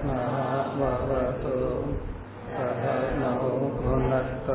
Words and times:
सहनावतु 0.00 1.54
सहनौ 2.52 3.48
भुनक्तु 3.72 4.54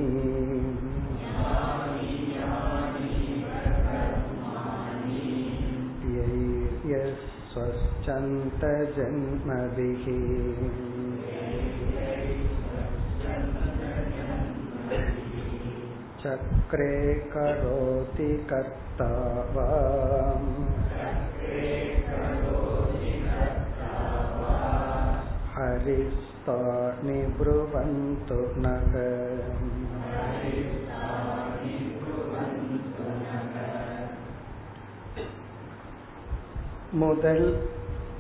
यस्वश्चन्त 6.90 8.64
जन्मभिः 8.96 10.06
चक्रे 16.22 16.96
करोति 17.34 18.32
कर्ता 18.50 19.12
वा 19.56 19.68
हरिस्तानि 25.84 27.16
ब्रुवन्तु 27.38 28.38
नः 28.64 28.94
முதல் 36.94 37.44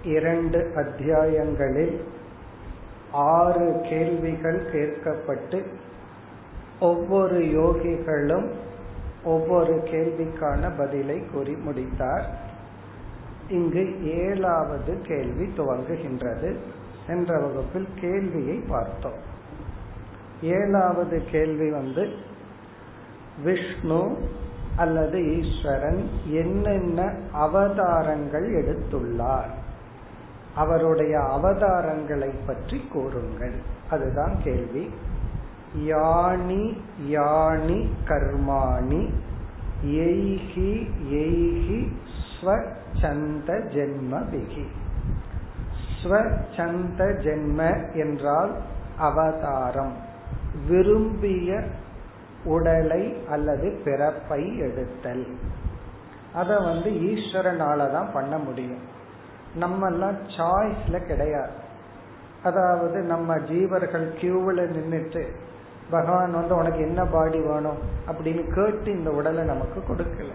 இரண்டு 0.07 0.59
அத்தியாயங்களில் 0.75 1.95
ஆறு 3.35 3.67
கேள்விகள் 3.89 4.59
கேட்கப்பட்டு 4.73 5.59
ஒவ்வொரு 6.79 7.39
யோகிகளும் 7.55 8.47
ஒவ்வொரு 9.25 9.75
கேள்விக்கான 9.91 10.71
பதிலை 10.77 11.17
கூறி 11.25 11.55
முடித்தார் 11.59 12.27
இங்கு 13.49 13.85
ஏழாவது 14.19 14.93
கேள்வி 15.07 15.47
துவங்குகின்றது 15.57 16.51
சென்ற 17.06 17.38
வகுப்பில் 17.38 17.88
கேள்வியை 18.00 18.56
பார்த்தோம். 18.68 19.32
ஏழாவது 20.42 21.24
கேள்வி 21.30 21.70
வந்து 21.70 22.16
விஷ்ணு 23.44 24.28
அல்லது 24.76 25.40
ஈஸ்வரன் 25.40 26.08
என்னென்ன 26.24 27.12
அவதாரங்கள் 27.32 28.52
எடுத்துள்ளார்? 28.52 29.50
அவருடைய 30.54 31.18
அவதாரங்களை 31.18 32.30
பற்றி 32.46 32.84
கூறுங்கள். 32.92 33.54
அதுதான் 33.90 34.34
கேள்வி. 34.44 34.90
யானி 35.78 36.76
யானி 37.08 37.88
கர்மாணி 38.08 39.10
எய்கி 39.86 40.90
எய்கி 41.10 41.92
ஸ்வச்சந்த 42.40 43.48
ஜென்மபிகி 43.74 44.64
ஸ்வச்சந்த 46.04 46.98
ஜென்ம 46.98 47.92
என்றால் 47.94 48.56
அவதாரம். 48.98 49.92
விரும்பிய 50.68 51.62
உடலை 52.44 53.26
அல்லது 53.30 53.80
பிறப்பை 53.84 54.58
எடுத்தல். 54.58 55.26
அத 56.34 56.58
வந்து 56.58 56.90
ஈஸ்வரனால 56.90 57.92
தான் 57.92 58.12
பண்ண 58.12 58.38
முடியும். 58.38 58.82
நம்ம 59.54 59.86
எல்லாம் 59.86 60.16
சாய்ஸ்ல 60.28 61.06
கிடையாது. 61.06 61.52
அதாவது 62.42 63.02
நம்ம 63.02 63.36
ஜீவர்கள் 63.36 64.06
கியூவில் 64.20 64.70
நின்றுட்டு 64.70 65.28
பகவான் 65.90 66.32
வந்து 66.32 66.56
உனக்கு 66.56 66.78
என்ன 66.78 67.04
பாடி 67.04 67.40
வேணும்? 67.40 67.78
அப்படின்னு 68.06 68.54
கேட்டு 68.54 68.98
இந்த 68.98 69.10
உடலை 69.10 69.44
நமக்கு 69.44 69.82
கொடுக்கல. 69.88 70.28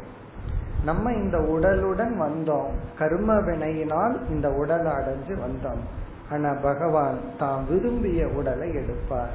நம்ம 0.85 1.11
இந்த 1.13 1.37
உடலுடன் 1.37 2.13
வந்தோம். 2.19 2.71
கர்ம 2.97 3.33
வினையினால் 3.33 4.29
இந்த 4.29 4.51
உடலை 4.51 4.91
அடைஞ்சு 4.91 5.33
வந்தோம். 5.33 5.83
ஆனா 6.31 6.53
பகவான் 6.53 7.19
தான் 7.39 7.65
விரும்பிய 7.67 8.27
உடலை 8.27 8.73
எடுப்பார். 8.73 9.31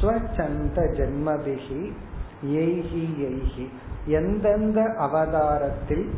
ஸ்வச்சந்த 0.00 0.74
ஜென்மபிகி 0.74 1.92
எய்கி 2.46 3.06
எய்கி. 3.18 3.68
எந்தெந்த 4.04 4.94
அவதாரத்தில் 4.98 6.10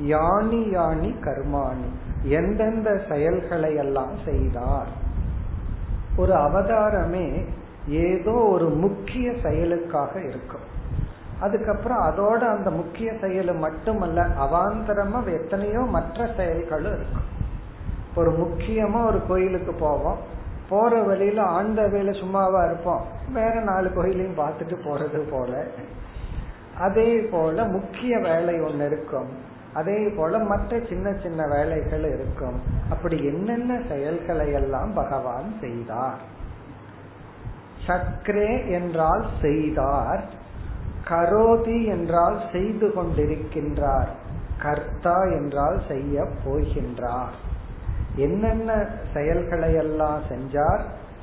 யானி 0.00 0.62
யானி 0.76 1.14
கர்மாணி 1.20 1.88
எந்தெந்த 2.22 3.02
செயல்களை 3.08 3.74
எல்லாம் 3.74 4.14
செய்தார். 4.24 4.88
ஒரு 6.16 6.32
அவதாரமே 6.32 7.44
ஏதோ 7.88 8.32
ஒரு 8.32 8.68
முக்கிய 8.68 9.32
செயலுக்காக 9.42 10.20
இருக்கும். 10.20 10.74
அதுக்கப்புறம் 11.40 11.98
அதோட 11.98 12.56
அந்த 12.56 12.70
முக்கிய 12.70 13.12
செயல் 13.20 13.54
மட்டுமல்ல 13.54 14.22
அவாந்தரமா 14.22 15.32
எத்தனையோ 15.32 15.80
மற்ற 15.80 16.28
செயல்களும் 16.36 16.94
இருக்கும் 16.94 17.34
ஒரு 18.14 18.30
முக்கியமா 18.30 19.06
ஒரு 19.06 19.26
கோயிலுக்கு 19.26 19.72
போவோம். 19.72 20.16
போற 20.68 21.02
வழியில 21.02 21.42
ஆண்ட 21.42 21.86
வேலை 21.86 22.18
சும்மாவா 22.20 22.64
இருப்போம். 22.64 23.04
வேற 23.32 23.60
நாலு 23.60 23.92
கோயிலையும் 23.92 24.38
பார்த்துட்டு 24.38 24.76
போறது 24.84 25.30
போல. 25.30 25.64
அதே 26.78 27.18
போல 27.18 27.64
முக்கிய 27.64 28.18
வேலை 28.18 28.60
ஒன்று 28.60 28.86
இருக்கும். 28.86 29.28
அதே 29.74 30.08
போல 30.08 30.38
மற்ற 30.38 30.80
சின்ன 30.88 31.12
சின்ன 31.22 31.46
வேலைகள் 31.46 32.04
இருக்கும். 32.04 32.60
அப்படி 32.90 33.24
என்னென்ன 33.24 33.80
செயல்களை 33.88 34.52
எல்லாம் 34.52 34.92
பகவான் 34.94 35.54
செய்தார்? 35.60 36.18
சக்ரே 37.86 38.70
என்றால் 38.70 39.26
செய்தார். 39.40 40.24
கரோதி 41.10 41.86
என்றால் 41.86 42.40
செய்து 42.52 42.88
கொண்டிருக்கின்றார். 42.88 44.08
கர்த்தா 44.62 45.22
என்றால் 45.22 45.80
செய்ய 45.88 46.26
போகின்றார். 46.44 47.36
என்னென்ன 48.16 48.88
செயல்களை 49.14 49.74
எல்லாம் 49.74 50.20
செஞ்சார்? 50.28 50.80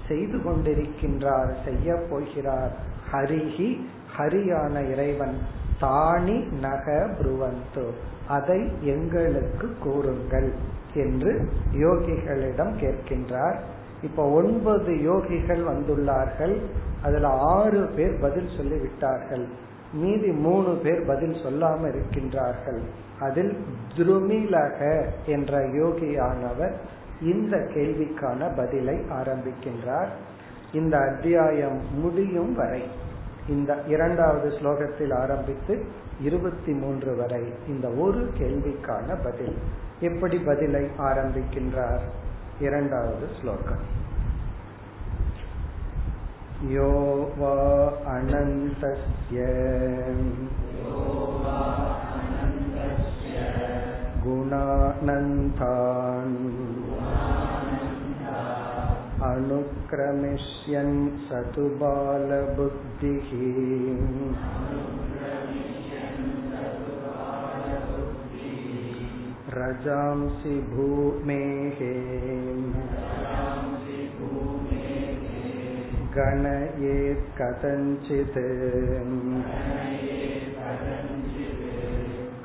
செய்து 0.08 0.38
கொண்டிருக்கின்றார் 0.38 1.54
செய்ய 1.66 1.96
போகிறார். 2.10 2.72
ஹரிஹி 3.12 3.82
ஹரியான 4.18 4.92
இறைவன் 4.92 5.38
தானி 5.82 6.50
நக 6.60 7.10
புருவந்து. 7.18 7.94
அதை 8.28 8.72
எங்களுக்கு 8.82 9.76
கூறுங்கள் 9.84 10.54
என்று 10.94 11.50
யோகிகளிடம் 11.74 12.74
கேட்கின்றார். 12.80 13.56
இப்ப 14.04 14.30
ஒன்பது 14.30 14.94
யோகிகள் 14.94 15.64
வந்துள்ளார்கள். 15.64 16.62
அதுல 17.04 17.28
ஆறு 17.28 17.90
பேர் 17.96 18.20
பதில் 18.20 18.50
சொல்லி 18.58 18.78
விட்டார்கள் 18.78 19.72
மீதி 19.94 20.32
மூணு 20.32 20.80
பேர் 20.84 21.06
பதில் 21.06 21.34
சொல்லாம 21.34 21.92
இருக்கின்றார்கள். 21.92 22.80
அதில் 23.20 23.58
துருமிலக 23.98 25.06
என்ற 25.26 25.60
யோகியானவர் 25.60 26.74
இந்த 27.22 27.58
கேள்விக்கான 27.58 28.56
பதிலை 28.56 28.96
ஆரம்பிக்கின்றார். 28.96 30.08
இந்த 30.74 30.98
அத்தியாயம் 30.98 32.00
முடியும் 32.00 32.56
வரை 32.56 32.84
இந்த 33.48 33.84
இரண்டாவது 33.88 34.50
ஸ்லோகத்தில் 34.50 35.14
ஆரம்பித்து 35.14 35.86
இருபத்தி 36.22 36.72
மூன்று 36.72 37.16
வரை 37.16 37.54
இந்த 37.68 37.90
ஒரு 37.90 38.32
கேள்விக்கான 38.40 39.24
பதில். 39.24 39.58
எப்படி 40.00 40.38
பதிலை 40.38 40.88
ஆரம்பிக்கின்றார்? 40.98 42.04
இரண்டாவது 42.60 43.28
ஸ்லோகம். 43.42 44.02
यो 46.75 46.91
वा 47.39 47.55
अनन्तस्य 48.15 49.45
गुणानन्तान् 54.25 56.37
अनुक्रमिष्यन् 59.31 60.97
स 61.29 61.43
तु 61.55 61.69
बालबुद्धिः 61.83 63.31
रजांसि 69.59 70.57
भूमेः 70.75 71.81
गणयेत् 76.17 77.29
कथञ्चित् 77.39 78.39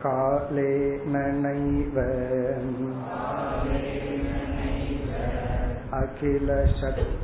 कालेन 0.04 1.16
नैव 1.44 1.98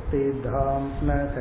अखिलशक्तिधाम्नः 0.02 1.36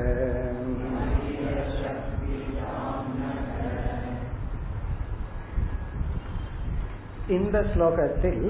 இந்த 7.36 7.57
ஸ்லோகத்தில் 7.72 8.46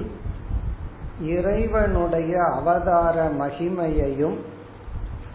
இறைவனுடைய 1.34 2.34
அவதார 2.58 3.18
மகிமையையும் 3.42 4.38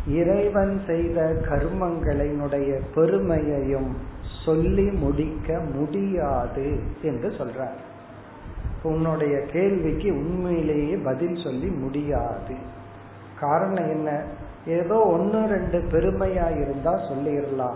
இறைவன் 0.08 0.82
செய்த 0.88 1.34
கர்மங்களினுடைய 1.50 2.82
பெருமையையும் 2.96 3.96
சொல்லி 4.46 4.84
முடிக்க 4.84 5.60
முடியாது 5.60 6.80
என்று 7.02 7.30
சொல்றார். 7.30 7.78
உன்னுடைய 8.84 9.40
கேள்விக்கு 9.46 10.14
உண்மையிலேயே 10.14 10.96
பதில் 10.96 11.36
சொல்லி 11.44 11.68
முடியாது. 11.68 12.56
காரணம் 13.40 13.90
என்ன? 13.90 14.24
ஏதோ 14.66 14.96
ஒன்னு 14.96 15.48
ரெண்டு 15.48 15.80
பெருமையா 15.92 16.62
இருந்தா 16.62 16.94
சொல்லிடலாம். 16.94 17.76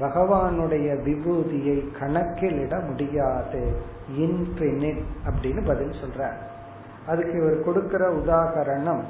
பகவானுடைய 0.00 0.96
விபூதியை 1.04 1.84
கணக்கிலிட 2.00 2.88
முடியாது. 2.88 3.76
இன்பினிட் 4.18 5.02
அப்படின்னு 5.26 5.66
பதில் 5.66 5.90
சொல்ற 5.90 6.30
அதுக்கு 7.06 7.38
இவர் 7.38 7.64
கொடுக்கிற 7.64 8.12
உதாகரணம் 8.12 9.00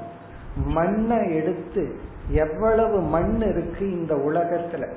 மண்ணை 0.56 1.34
எடுத்து 1.34 1.94
எவ்வளவு 2.28 3.00
மண் 3.00 3.40
இருக்கு 3.40 3.90
இந்த 3.90 4.14
உலகத்துல? 4.14 4.88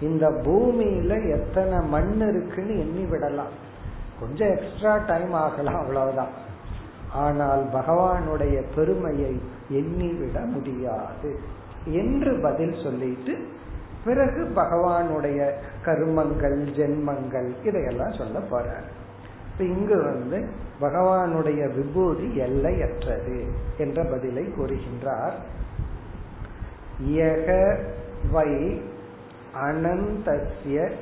இந்த 0.00 0.30
பூமியில 0.30 1.30
எத்தனை 1.30 1.88
மண் 1.88 2.16
இருக்குன்னு 2.16 2.78
எண்ணி 2.78 3.04
விடலாம். 3.04 3.74
கொஞ்சம் 4.20 4.56
எக்ஸ்ட்ரா 4.56 4.96
டைம் 4.96 5.32
ஆகலாம் 5.32 5.80
அவ்வளவுதான். 5.80 6.44
ஆனால் 7.12 7.66
பகவானுடைய 7.72 8.62
பெருமையை 8.74 9.40
எண்ணிவிட 9.72 10.44
முடியாது. 10.44 11.38
என்று 11.86 12.38
பதில் 12.42 12.82
சொல்லிட்டு 12.82 13.48
பிறகு 14.04 14.52
பகவானுடைய 14.56 15.50
கருமங்கள் 15.84 16.66
ஜென்மங்கள் 16.66 17.66
இதையெல்லாம் 17.66 18.12
சொல்ல 18.12 18.38
போறார். 18.38 19.05
இங்கு 19.58 20.02
வந்து 20.02 20.48
பகவானுடைய 20.80 21.74
விபூதி 21.74 22.36
எல்லையற்றது 22.36 23.46
என்ற 23.78 24.04
பதிலை 24.04 24.42
கூறுகின்றார். 24.42 25.32
வை 28.30 28.82
அனந்தசிய 29.64 30.92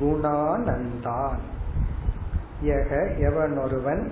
குணானந்தான். 0.00 1.38
யக 2.64 3.18
எவனொருவன் 3.18 4.10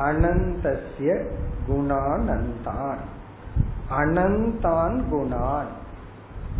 அனந்தசிய 0.00 1.26
குணானந்தான். 1.68 2.98
அனந்தான் 3.98 5.02
குணான். 5.12 5.70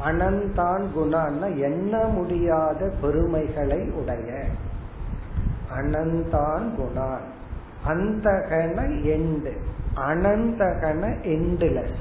அனந்தான் 0.05 0.85
குணான்னா 0.97 1.57
எண்ண 1.57 2.05
முடியாத 2.05 2.93
பெருமைகளை 3.01 3.91
உடைய. 3.91 4.45
அனந்தான் 5.79 6.65
குணான். 6.79 7.25
அந்தகன 7.89 9.05
எண்டு 9.05 9.53
அனந்தகன 10.09 11.15
எண்டுலஸ் 11.23 12.01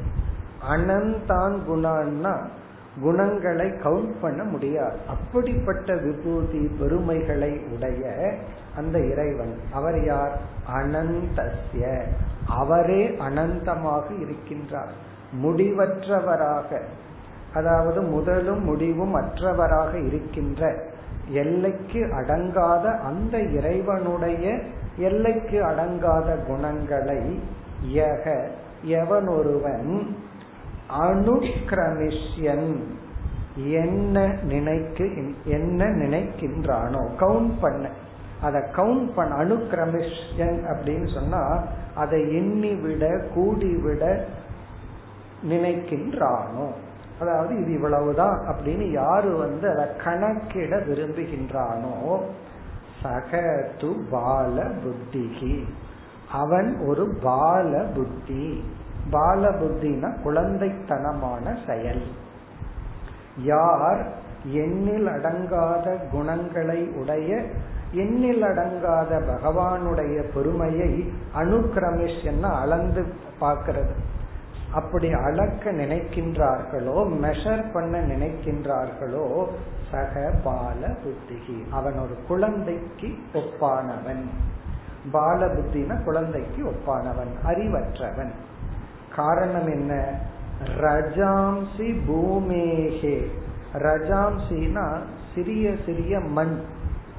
அனந்தான் 0.70 1.56
குணான்னா 1.70 2.36
குணங்களை 3.02 3.68
கவுண்ட் 3.70 4.14
பண்ண 4.22 4.44
முடியாது. 4.44 4.98
அப்படிப்பட்ட 5.08 5.96
விபூதி 5.96 6.72
பெருமைகளை 6.80 7.60
உடைய 7.74 8.34
அந்த 8.76 9.00
இறைவன். 9.00 9.60
அவர் 9.74 10.04
யார்? 10.04 10.40
அனந்தசிய 10.78 12.02
அவரே 12.48 13.08
அனந்தமாக 13.08 14.04
இருக்கின்றார். 14.22 14.92
முடிவற்றவராக 15.44 16.82
அதாவது 17.54 18.02
முதலும் 18.02 18.64
முடிவும் 18.64 19.16
அற்றவராக 19.16 20.06
இருக்கின்ற 20.06 20.90
எல்லைக்கு 21.30 22.00
அடங்காத 22.06 22.98
அந்த 23.00 23.40
இறைவனுடைய 23.40 24.60
எல்லைக்கு 24.98 25.64
அடங்காத 25.64 26.36
குணங்களை 26.48 27.40
யக 27.94 28.48
எவனொருவன் 28.86 30.08
அனுக்கிரமிஷ்யன் 31.02 32.84
என்ன 33.56 34.36
நினைக்கு 34.44 35.34
என்ன 35.46 35.86
நினைக்கின்றானோ 35.86 37.02
கவுண்ட் 37.20 37.52
பண்ண. 37.62 37.90
அதை 38.42 38.62
கவுண்ட் 38.76 39.10
பண்ண 39.16 39.36
அனுக்கிரமிஷன் 39.36 40.60
அப்படின்னு 40.72 41.14
சொன்னா 41.14 41.64
அதை 41.96 42.36
எண்ணி 42.36 42.74
விட 42.74 44.26
நினைக்கின்றானோ. 45.50 46.68
அதாவது 47.22 47.62
இது 47.62 47.74
இவ்வளவுதான் 47.74 48.40
அப்படின்னு 48.48 48.92
யாரு 48.92 49.36
வந்து 49.38 49.70
அதை 49.70 49.86
கணக்கிட 50.04 50.78
விரும்புகின்றானோ 50.78 52.20
சகது 53.04 54.00
பால 54.10 54.64
புத்திகி. 54.64 55.64
அவன் 56.32 56.80
ஒரு 56.88 57.18
பால 57.24 57.86
புத்தி. 57.96 58.64
பால 59.10 59.50
புத்தினா 59.50 60.10
குழந்தைத்தனமான 60.26 61.58
செயல். 61.68 62.02
யார் 63.38 64.02
எண்ணில் 64.44 65.08
அடங்காத 65.08 65.98
குணங்களை 66.12 66.90
உடைய 66.90 67.42
எண்ணில் 67.92 68.44
அடங்காத 68.44 69.20
பகவானுடைய 69.20 70.24
பெருமையை 70.34 71.14
அனுக்கிரமிஷ் 71.38 72.24
என்ன 72.24 72.48
அளந்து 72.48 73.14
பார்க்கிறது. 73.42 73.94
அப்படி 74.74 75.12
அளக்க 75.12 75.72
நினைக்கின்றார்களோ 75.72 77.08
மெஷர் 77.22 77.72
பண்ண 77.74 78.00
நினைக்கின்றார்களோ 78.00 79.48
சக 79.92 80.32
பால 80.44 80.88
புத்திகி. 80.88 81.64
அவன் 81.70 82.00
ஒரு 82.00 82.18
குழந்தைக்கு 82.28 83.08
ஒப்பானவன். 83.34 84.24
பால 85.12 85.46
புத்தின 85.46 86.04
குழந்தைக்கு 86.04 86.64
ஒப்பானவன் 86.64 87.34
அறிவற்றவன். 87.48 88.32
காரணம் 89.16 89.68
என்ன? 89.68 90.20
ரஜாம்சி 90.82 92.00
பூமேகே. 92.08 93.26
ரஜாம்சினா 93.74 95.00
சிறிய 95.36 95.76
சிறிய 95.86 96.20
மண் 96.20 96.62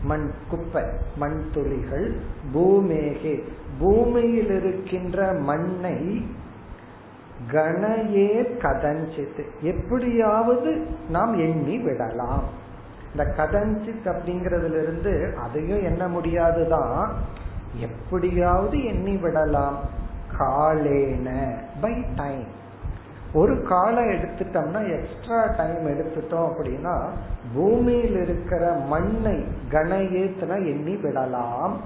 மண் 0.02 0.30
குப்பை 0.50 0.82
மண் 1.16 1.42
துளிகள் 1.52 2.16
பூமேகே. 2.54 3.42
பூமியில் 3.78 4.50
இருக்கின்ற 4.50 5.32
மண்ணை 5.32 6.26
கணையே 7.50 8.46
கதஞ்சித். 8.58 9.46
எப்படியாவது 9.60 10.86
நாம் 11.08 11.38
எண்ணி 11.38 11.78
விடலாம். 11.78 12.42
இந்த 13.10 13.34
கதஞ்சித் 13.36 14.04
அப்படிங்கறதுல 14.04 14.82
இருந்து 14.82 15.36
அதையும் 15.42 15.82
எண்ண 15.82 16.08
முடியாதுதான். 16.08 17.12
எப்படியாவது 17.76 18.84
எண்ணி 18.84 19.16
விடலாம். 19.16 20.00
காலேன 20.38 21.54
பை 21.80 22.04
டைம் 22.16 22.60
ஒரு 23.32 23.62
காலம் 23.62 24.08
எடுத்துட்டோம்னா 24.08 25.00
எக்ஸ்ட்ரா 25.00 25.44
டைம் 25.56 25.86
எடுத்துட்டோம் 25.86 26.52
அப்படின்னா 26.52 27.08
பூமியில் 27.54 28.16
இருக்கிற 28.16 28.72
மண்ணை 28.72 29.44
கணையேத்துனா 29.70 30.54
எண்ணி 30.54 30.96
விடலாம். 30.96 31.80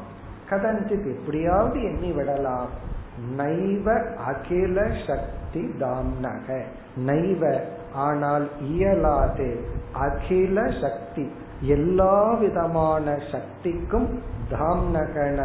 கதஞ்சித் 0.50 1.06
எப்படியாவது 1.06 1.82
எண்ணி 1.82 2.12
விடலாம். 2.12 2.94
நைவ 3.36 3.86
அகில 4.26 4.86
சக்தி 5.06 5.62
தாம்னக. 5.80 6.60
நைவ 7.06 7.60
ஆனால் 7.94 8.48
இயலாது 8.60 9.64
அகில 9.92 10.70
சக்தி. 10.80 11.30
எல்லா 11.60 12.32
விதமான 12.32 13.18
சக்திக்கும் 13.32 14.08
தாம்னகன 14.50 15.38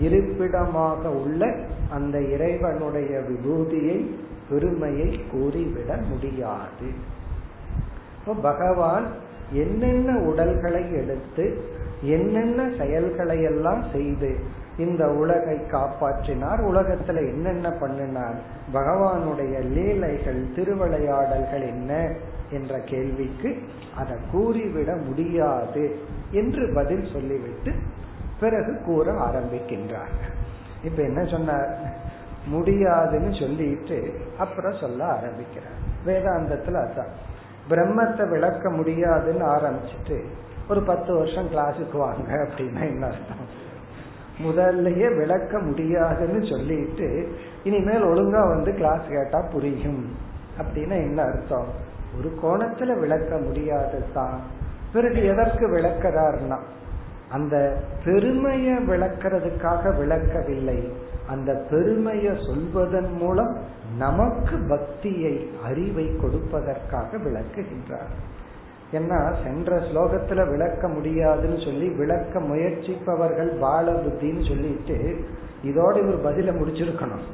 இருப்பிடமாக 0.00 1.10
உள்ள 1.10 1.54
அந்த 1.90 2.20
இறைவனுடைய 2.20 3.22
விபூதியை 3.28 4.10
பெருமையை 4.48 5.20
கூறிவிட 5.32 5.96
முடியாது. 6.08 6.88
பகவான் 8.42 9.06
என்னென்ன 9.52 10.18
உடல்களை 10.18 10.94
எடுத்து 10.94 11.62
என்னென்ன 12.02 12.68
செயல்களை 12.78 13.42
எல்லாம் 13.42 13.82
செய்து 13.92 14.30
இந்த 14.78 15.08
உலகை 15.08 15.56
காப்பாற்றினார். 15.56 16.60
உலகத்துல 16.60 17.16
என்னென்ன 17.16 17.70
பண்ணினார்? 17.70 18.40
பகவானுடைய 18.72 19.62
லீலைகள் 19.62 20.46
திருவிளையாடல்கள் 20.56 21.60
என்ன 21.60 22.14
என்ற 22.50 22.78
கேள்விக்கு 22.78 23.62
அதை 23.96 24.16
கூறிவிட 24.32 24.96
முடியாது 25.06 25.98
என்று 26.30 26.72
பதில் 26.74 27.08
சொல்லிவிட்டு 27.12 27.72
பிறகு 28.40 28.82
கூற 28.84 29.12
ஆரம்பிக்கின்றார்கள். 29.12 30.34
இப்ப 30.84 31.02
என்ன 31.02 31.24
சொன்னார்? 31.24 31.76
முடியாதுன்னு 32.46 33.34
சொல்லிட்டு 33.38 34.20
அப்புறம் 34.38 34.78
சொல்ல 34.80 35.04
ஆரம்பிக்கிறார். 35.04 35.84
வேதாந்தத்துல 36.06 36.88
அதான். 36.88 37.12
பிரம்மத்தை 37.70 38.28
விளக்க 38.28 38.70
முடியாதுன்னு 38.70 39.46
ஆரம்பிச்சுட்டு 39.46 40.24
ஒரு 40.68 40.82
பத்து 40.82 41.14
வருஷம் 41.14 41.50
கிளாஸுக்கு 41.50 41.96
வாங்க 41.96 42.32
அப்படின்னா 42.32 42.88
என்ன 42.88 43.06
அர்த்தம்? 43.06 43.45
முதல்லயே 44.42 45.16
விளக்க 45.16 45.58
முடியாதுன்னு 45.58 46.46
சொல்லிட்டு 46.46 47.36
இனிமேல் 47.64 48.02
ஒழுங்கா 48.02 48.48
வந்து 48.48 48.74
கிளாஸ் 48.74 49.08
கேட்டா 49.08 49.40
புரியும். 49.40 50.16
அப்படின்னா 50.60 50.92
என்ன 50.92 51.22
அர்த்தம்? 51.22 51.66
ஒரு 52.18 52.32
கோணத்துல 52.42 52.98
விளக்க 52.98 53.36
முடியாது 53.36 54.04
தான். 54.14 54.40
பிறகு 54.92 55.24
எதற்கு 55.24 55.68
விளக்கிறார்னா 55.68 56.58
அந்த 57.30 57.82
பெருமையை 58.04 58.76
விளக்கிறதுக்காக 58.76 59.96
விளக்கவில்லை. 59.96 60.92
அந்த 61.28 61.66
பெருமையை 61.70 62.32
சொல்வதன் 62.46 63.12
மூலம் 63.12 63.56
நமக்கு 63.98 64.58
பக்தியை 64.68 65.50
அறிவை 65.64 66.16
கொடுப்பதற்காக 66.16 67.16
விளக்குகின்றார். 67.16 68.14
ஏன்னா 68.92 69.34
சென்ற 69.44 69.76
ஸ்லோகத்துல 69.76 70.50
விளக்க 70.50 70.88
முடியாதுன்னு 70.88 71.58
சொல்லி 71.58 71.88
விளக்க 71.88 72.40
முயற்சிப்பவர்கள் 72.40 73.58
பால 73.60 73.92
புத்தின்னு 73.92 74.48
சொல்லிட்டு 74.48 75.24
இதோட 75.64 75.96
இவர் 75.96 76.24
பதில 76.24 76.50
முடிச்சிருக்கணும். 76.50 77.24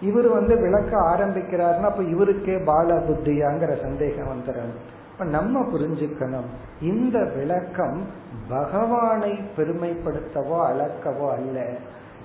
இவர் 0.00 0.28
வந்து 0.28 0.60
விளக்க 0.60 0.96
ஆரம்பிக்கிறாருன்னா 0.96 1.80
அப்ப 1.80 2.02
இவருக்கே 2.02 2.64
பால 2.64 2.94
புத்தியாங்கிற 2.94 3.82
சந்தேகம் 3.82 4.28
வந்துடும். 4.28 4.72
இப்ப 5.12 5.24
நம்ம 5.24 5.60
புரிஞ்சுக்கணும் 5.60 6.48
இந்த 6.80 7.24
விளக்கம் 7.36 8.06
பகவானை 8.48 9.40
பெருமைப்படுத்தவோ 9.56 10.58
அளக்கவோ 10.70 11.30
அல்ல. 11.32 11.66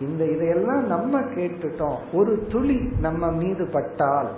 இந்த 0.02 0.26
இதையெல்லாம் 0.26 0.88
நம்ம 0.88 1.20
கேட்டுட்டோம். 1.20 1.98
ஒரு 2.14 2.46
துளி 2.50 2.92
நம்ம 3.00 3.32
மீது 3.32 3.66
பட்டால் 3.66 4.30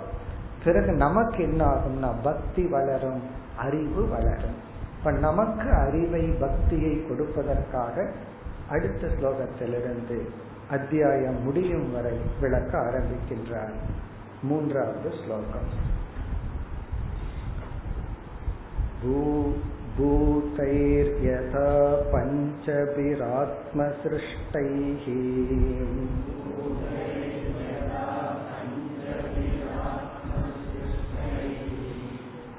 பிறகு 0.64 0.92
நமக்கு 0.92 1.42
என்ன 1.42 1.64
ஆகும்னா 1.64 2.10
பக்தி 2.22 2.66
வளரும். 2.66 3.40
அறிவு 3.57 4.07
வளரும் 4.07 4.57
இப்ப 4.97 5.19
நமக்கு 5.19 5.75
அறிவை 5.75 6.33
பக்தியை 6.39 7.05
கொடுப்பதற்காக 7.09 8.05
அடுத்த 8.69 9.07
ஸ்லோகத்திலிருந்து 9.07 10.21
அத்தியாயம் 10.69 11.43
முடியும் 11.43 11.91
வரை 11.91 12.17
விளக்க 12.41 12.79
ஆரம்பிக்கின்றார் 12.79 13.73
மூன்றாவது 14.41 15.21
ஸ்லோகம் 15.21 15.95
भूतैर्यथा 19.97 21.67
पञ्चभिरात्मसृष्टैः 22.11 25.05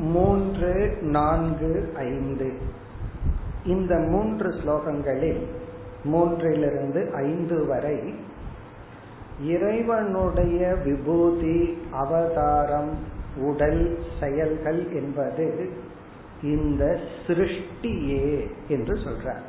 மூன்று 0.00 0.98
நான்கு 1.00 1.92
ஐந்து. 1.96 2.52
இந்த 3.64 3.98
மூன்று 3.98 4.48
ஸ்லோகங்களில் 4.48 5.44
மூன்றிலிருந்து 6.04 7.12
ஐந்து 7.12 7.66
வரை 7.66 8.14
இறைவனுடைய 9.42 10.74
விபூதி 10.74 11.78
அவதாரம் 11.92 12.90
உடல் 13.36 13.98
செயல்கள் 14.20 14.92
என்பது 14.92 15.72
இந்த 16.42 17.00
சிருஷ்டியே 17.26 18.50
என்று 18.68 18.94
சொல்றார். 18.94 19.42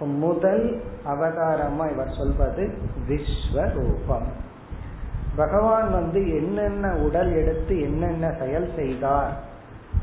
முதல் 0.00 0.82
அவதாரமா 1.06 1.92
இவர் 1.92 2.14
சொல்வது 2.16 2.74
விஸ்வரூபம். 3.08 4.26
பகவான் 5.36 5.90
வந்து 5.90 6.36
என்னென்ன 6.36 6.96
உடல் 6.96 7.32
எடுத்து 7.32 7.80
என்னென்ன 7.80 8.34
செயல் 8.38 8.70
செய்தார் 8.76 9.54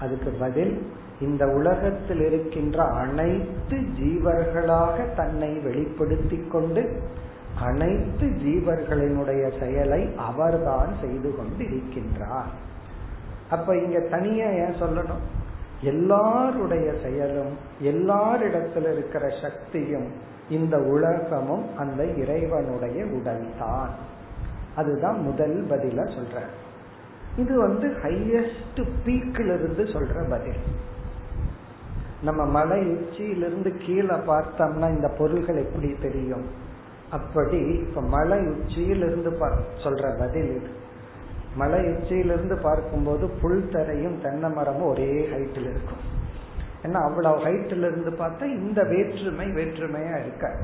அதுக்கு 0.03 0.31
பதில் 0.39 0.74
இந்த 1.22 1.48
உலகத்தில் 1.48 2.22
இருக்கின்ற 2.22 2.83
அனைத்து 2.83 3.77
ஜீவர்களாக 3.77 5.15
தன்னை 5.15 5.60
வெளிப்படுத்தி 5.60 6.38
கொண்டு 6.51 7.01
அனைத்து 7.62 8.27
ஜீவர்களினுடைய 8.27 9.43
செயலை 9.60 10.15
அவர்தான் 10.17 10.93
செய்து 11.01 11.36
கொண்டு 11.36 11.63
இருக்கின்றார் 11.63 12.51
அப்ப 13.50 13.77
இங்க 13.77 14.00
தனியா 14.00 14.45
ஏன் 14.45 14.75
சொல்லணும்? 14.81 15.24
எல்லாருடைய 15.81 16.93
செயலும் 17.03 17.53
எல்லாரிடத்தில் 17.81 18.91
இருக்கிற 18.93 19.29
சக்தியும் 19.41 20.07
இந்த 20.50 20.77
உலகமும் 20.77 21.77
அந்த 21.77 22.05
இறைவனுடைய 22.05 23.03
உடல்தான். 23.03 23.93
அதுதான் 24.75 25.22
முதல் 25.22 25.65
பதில 25.69 26.01
சொல்ற 26.15 26.38
இது 27.38 27.60
வந்து 27.60 27.88
ஹையஸ்ட் 27.88 28.84
பீக்ல 29.06 29.40
இருந்து 29.40 29.84
சொல்ற 29.84 30.30
பதில். 30.30 30.62
நம்ம 32.22 32.46
மலை 32.46 32.88
உச்சியிலிருந்து 32.88 33.78
கீழே 33.78 34.16
பார்த்தோம்னா 34.16 34.90
இந்த 34.90 35.08
பொருள்கள் 35.08 35.56
எப்படி 35.56 35.96
தெரியும்? 36.02 36.46
அப்படி 37.12 37.58
இப்ப 37.58 38.02
மலை 38.02 38.40
உச்சியிலிருந்து 38.40 39.32
சொல்ற 39.84 40.18
பதில் 40.20 40.56
இது. 40.56 40.70
மலை 41.56 41.80
உச்சியிலிருந்து 41.80 42.56
பார்க்கும்போது 42.56 43.30
புல் 43.42 43.70
தரையும் 43.72 44.22
தென்னை 44.22 44.50
மரமும் 44.50 44.90
ஒரே 44.90 45.28
ஹைட்டில் 45.32 45.70
இருக்கும். 45.70 46.22
ஏன்னா 46.84 47.04
அவ்வளவு 47.04 47.46
ஹைட்டில் 47.46 47.86
இருந்து 47.90 48.10
பார்த்தா 48.10 48.44
இந்த 48.44 48.84
வேற்றுமை 48.84 49.48
வேற்றுமையா 49.48 50.20
இருக்க. 50.20 50.58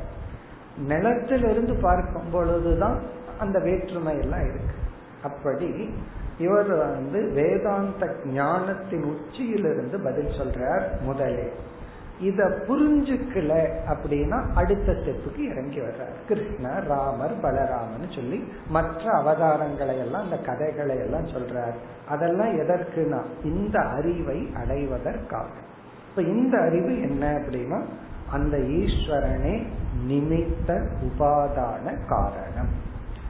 நிலத்திலிருந்து 0.88 1.82
பார்க்கும் 1.82 2.30
பொழுதுதான் 2.32 3.00
அந்த 3.40 3.60
வேற்றுமை 3.60 4.20
எல்லாம் 4.20 4.42
இருக்கு. 4.42 4.76
அப்படி 5.24 5.90
இவர் 6.40 6.76
வந்து 6.76 7.32
வேதாந்த 7.34 8.16
ஞானத்தின் 8.26 9.04
உச்சியிலிருந்து 9.04 10.00
பதில் 10.00 10.40
சொல்றார் 10.40 11.02
முதலே. 11.02 11.52
இத 12.20 12.44
புரிஞ்சுக்கல 12.44 13.70
அப்படின்னா 13.88 14.44
அடுத்த 14.56 14.92
ஸ்டெப்புக்கு 14.92 15.38
இறங்கி 15.38 15.80
வர்றார். 15.80 16.16
கிருஷ்ணர் 16.30 16.84
ராமர் 16.84 17.40
பலராமன் 17.42 18.16
சொல்லி 18.16 18.52
மற்ற 18.68 19.02
அவதாரங்களை 19.12 19.98
எல்லாம் 19.98 20.24
அந்த 20.24 20.38
கதைகளை 20.38 20.98
எல்லாம் 20.98 21.28
சொல்றார். 21.28 21.76
அதெல்லாம் 22.10 22.60
எதற்குனா 22.60 23.22
இந்த 23.44 23.80
அறிவை 23.80 24.50
அடைவதற்காக. 24.56 25.48
இப்ப 26.10 26.22
இந்த 26.22 26.58
அறிவு 26.58 27.02
என்ன 27.02 27.32
அப்படின்னா 27.32 27.82
அந்த 28.32 28.58
ஈஸ்வரனே 28.58 29.68
நிமித்த 30.08 30.88
உபாதான 31.02 32.08
காரணம். 32.08 32.72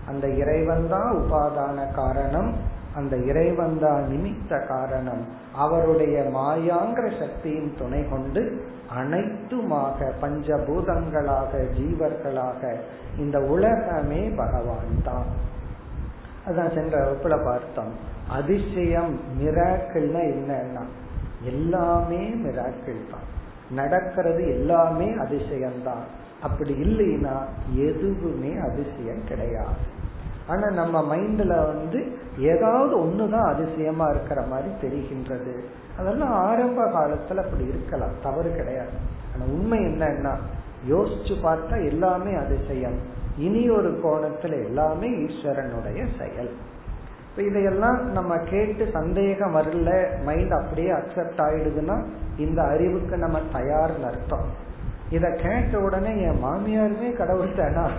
அந்த 0.08 0.28
இறைவன் 0.30 0.90
தான் 0.90 1.16
உபாதான 1.16 1.94
காரணம். 1.94 2.78
அந்த 2.96 3.18
இறைவன் 3.18 3.80
தான் 3.80 4.04
நிமித்த 4.04 4.68
காரணம். 4.68 5.26
அவருடைய 5.56 6.30
மாயாங்கிற 6.34 7.20
சக்தியின் 7.20 7.76
துணை 7.78 8.10
கொண்டு 8.10 8.66
அனைத்துமாக 8.98 10.12
பஞ்சபூதங்களாக 10.22 11.68
ஜீவர்களாக 11.80 12.76
இந்த 13.18 13.40
உலகமே 13.40 14.30
பகவான் 14.30 15.04
தான். 15.04 15.58
அதான் 16.48 16.74
சென்ற 16.74 17.04
வகுப்புல 17.04 17.44
பார்த்தோம். 17.44 17.92
அதிசயம் 18.30 19.20
மிராக்கிள்னா 19.42 20.20
என்னன்னா 20.20 20.86
எல்லாமே 21.44 22.30
மிராக்கிள் 22.30 23.10
தான். 23.12 23.38
நடக்கிறது 23.72 24.48
எல்லாமே 24.48 25.06
அதிசயம்தான். 25.06 26.06
அப்படி 26.42 26.74
இல்லைன்னா 26.74 27.38
எதுவுமே 27.76 28.56
அதிசயம் 28.58 29.24
கிடையாது. 29.28 29.98
ஆனா 30.50 30.70
நம்ம 30.70 31.16
மைண்ட்ல 31.16 31.48
வந்து 31.48 32.18
ஏதாவது 32.38 33.06
ஒண்ணுதான் 33.06 33.54
அதிசயமா 33.54 34.08
இருக்கிற 34.10 34.42
மாதிரி 34.42 34.70
தெரிகின்றது. 34.82 35.54
அதெல்லாம் 36.00 36.32
ஆரம்ப 36.32 36.86
காலத்துல 36.86 37.38
அப்படி 37.38 37.64
இருக்கலாம். 37.64 38.16
தவறு 38.24 38.56
கிடையாது. 38.56 38.90
ஆனா 39.34 39.46
உண்மை 39.52 39.80
என்னன்னா 39.80 40.34
யோசிச்சு 40.90 41.36
பார்த்தா 41.44 41.86
எல்லாமே 41.86 42.34
அதிசயம். 42.34 43.00
இனி 43.38 43.70
ஒரு 43.70 44.00
கோணத்துல 44.04 44.66
எல்லாமே 44.66 45.10
ஈஸ்வரனுடைய 45.10 46.08
செயல். 46.18 46.52
இப்ப 47.30 47.44
இதையெல்லாம் 47.44 48.12
நம்ம 48.12 48.38
கேட்டு 48.38 48.90
சந்தேகம் 48.94 49.56
வரல 49.56 50.08
மைண்ட் 50.24 50.52
அப்படியே 50.52 50.92
அக்செப்ட் 50.92 51.38
ஆயிடுதுன்னா 51.38 52.04
இந்த 52.38 52.64
அறிவுக்கு 52.64 53.18
நம்ம 53.18 53.40
தயார்னு 53.54 54.06
அர்த்தம். 54.06 54.48
இத 55.10 55.30
கேட்ட 55.30 55.80
உடனே 55.80 56.22
என் 56.22 56.44
மாமியாருமே 56.44 57.14
கடவுள் 57.14 57.56
தானா? 57.56 57.90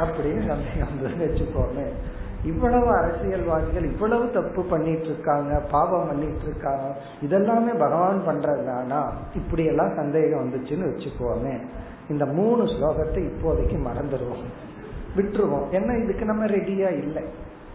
அப்படின்னு 0.00 0.46
சந்தேகம் 0.46 1.02
வந்து 1.02 1.24
வச்சுக்கோமே. 1.24 1.86
இவ்வளவு 2.44 2.96
அரசியல்வாதிகள் 2.96 3.84
இவ்வளவு 3.84 4.30
தப்பு 4.30 4.62
பண்ணிட்டு 4.62 5.04
இருக்காங்க 5.04 5.58
பாவம் 5.70 6.06
பண்ணிட்டு 6.06 6.42
இருக்காங்க 6.42 6.96
இதெல்லாமே 7.22 7.78
பகவான் 7.78 8.22
பண்றதுதானா? 8.26 9.02
இப்படி 9.34 9.64
எல்லாம் 9.64 9.94
சந்தேகம் 9.94 10.50
வந்துச்சுன்னு 10.50 10.92
வச்சுக்கோமே. 10.92 11.60
இந்த 12.08 12.26
மூணு 12.26 12.62
ஸ்லோகத்தை 12.64 13.30
இப்போதைக்கு 13.30 13.78
மறந்துடுவோம். 13.78 14.44
விட்டுருவோம். 15.16 15.64
ஏன்னா 15.70 16.02
இதுக்கு 16.02 16.24
நம்ம 16.24 16.46
ரெடியா 16.46 16.98
இல்லை. 16.98 17.24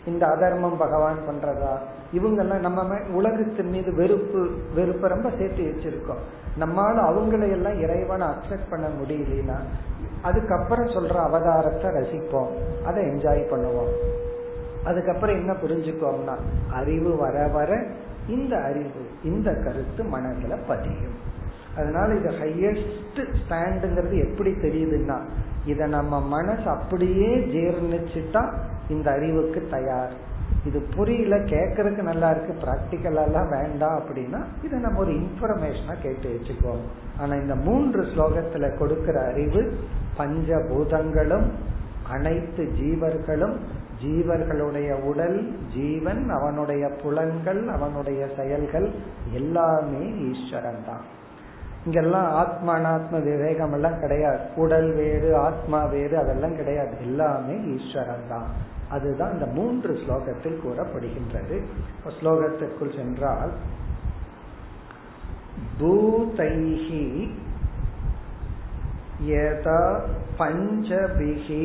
இந்த 0.06 0.26
அதர்மம் 0.26 0.78
பகவான் 0.78 1.18
பண்றதா? 1.30 1.78
இவங்கெல்லாம் 2.14 2.60
நம்ம 2.60 2.96
உலகத்தின் 3.12 3.70
மீது 3.70 3.96
வெறுப்பு 3.96 4.50
வெறுப்பை 4.76 5.10
ரொம்ப 5.10 5.30
சேர்த்து 5.38 5.64
வச்சிருக்கோம். 5.64 6.22
நம்மால 6.60 7.00
அவங்களையெல்லாம் 7.10 7.80
இறைவனை 7.80 8.28
அக்செப்ட் 8.28 8.70
பண்ண 8.70 8.88
முடியலனா 8.88 9.58
அதுக்கப்புறம் 10.22 10.88
சொல்ற 10.88 11.16
அவதாரத்தை 11.28 11.88
ரசிப்போம். 11.98 12.50
அதை 12.86 13.04
என்ஜாய் 13.04 13.52
பண்ணுவோம். 13.52 13.92
அதுக்கப்புறம் 14.84 15.36
என்ன 15.36 15.52
புரிஞ்சுக்கோம்னா 15.52 16.38
அறிவு 16.72 17.16
வர 17.16 17.48
வர 17.48 17.86
இந்த 18.28 18.58
அறிவு 18.58 19.10
இந்த 19.24 19.54
கருத்து 19.54 20.04
மனதில் 20.04 20.64
பதியும். 20.68 21.36
அதனால 21.78 22.14
இது 22.14 22.30
ஹையஸ்ட் 22.30 23.28
ஸ்டாண்டுங்கிறது 23.38 24.30
எப்படி 24.30 24.52
தெரியுதுன்னா 24.52 25.20
இத 25.66 25.86
நம்ம 25.86 26.22
மனசு 26.22 26.70
அப்படியே 26.70 27.38
ஜீர்ணிச்சுட்டா 27.38 28.54
இந்த 28.90 29.12
அறிவுக்கு 29.12 29.68
தயார். 29.72 30.12
இது 30.68 30.80
புரியல 30.96 31.36
கேட்கறதுக்கு 31.52 32.04
நல்லா 32.12 32.30
இருக்கு 32.30 32.54
பிராக்டிக்கலெல்லாம் 32.64 33.50
வேண்டாம் 33.50 33.98
அப்படின்னா 34.00 34.40
இதை 34.64 34.80
நம்ம 34.80 35.00
ஒரு 35.00 35.12
இன்ஃபர்மேஷனா 35.12 35.96
கேட்டு 36.02 36.30
வச்சுக்கோம் 36.30 36.84
ஆனா 37.20 37.36
இந்த 37.36 37.56
மூன்று 37.56 38.02
ஸ்லோகத்துல 38.04 38.78
கொடுக்கிற 38.78 39.20
அறிவு 39.32 39.62
பஞ்சபூதங்களும் 40.18 41.48
அனைத்து 42.12 42.64
ஜீவர்களும் 42.80 43.56
ஜீவர்களுடைய 44.04 44.90
உடல் 45.02 45.38
ஜீவன் 45.76 46.30
அவனுடைய 46.30 46.90
புலன்கள் 47.02 47.62
அவனுடைய 47.68 48.28
செயல்கள் 48.38 48.88
எல்லாமே 49.32 50.04
ஈஸ்வரன் 50.30 50.84
தான். 50.86 51.06
இங்கெல்லாம் 51.86 52.30
ஆத்மா 52.32 52.74
அனாத்ம 52.78 53.24
விவேகம் 53.24 53.74
எல்லாம் 53.74 54.00
கிடையாது. 54.00 54.40
உடல் 54.56 54.90
வேறு 54.94 55.30
ஆத்மா 55.38 55.86
வேறு 55.86 56.18
அதெல்லாம் 56.18 56.56
கிடையாது. 56.56 56.94
எல்லாமே 57.02 57.56
ஈஸ்வரன் 57.76 58.28
தான். 58.30 58.50
அதுதான் 58.90 59.34
இந்த 59.34 59.46
மூன்று 59.46 59.94
ஸ்லோகத்தில் 59.94 60.62
கூறப்படுகின்றது. 60.64 61.58
ஸ்லோகத்திற்குள் 62.18 62.96
சென்றால் 62.96 63.52
பூதைஹி 65.80 67.06
யதா 69.28 69.82
பஞ்சபிகி 70.40 71.64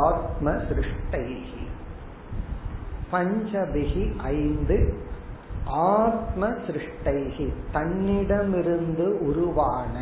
ஆத்ம 0.00 0.50
சிருஷ்டைஹி 0.68 1.62
பஞ்சபிகி 3.12 4.04
ஐந்து 4.34 4.76
ஆத்ம 5.64 6.48
சிருஷ்டைகி 6.66 7.46
தன்னிடமிருந்து 7.72 9.06
உருவான 9.20 9.96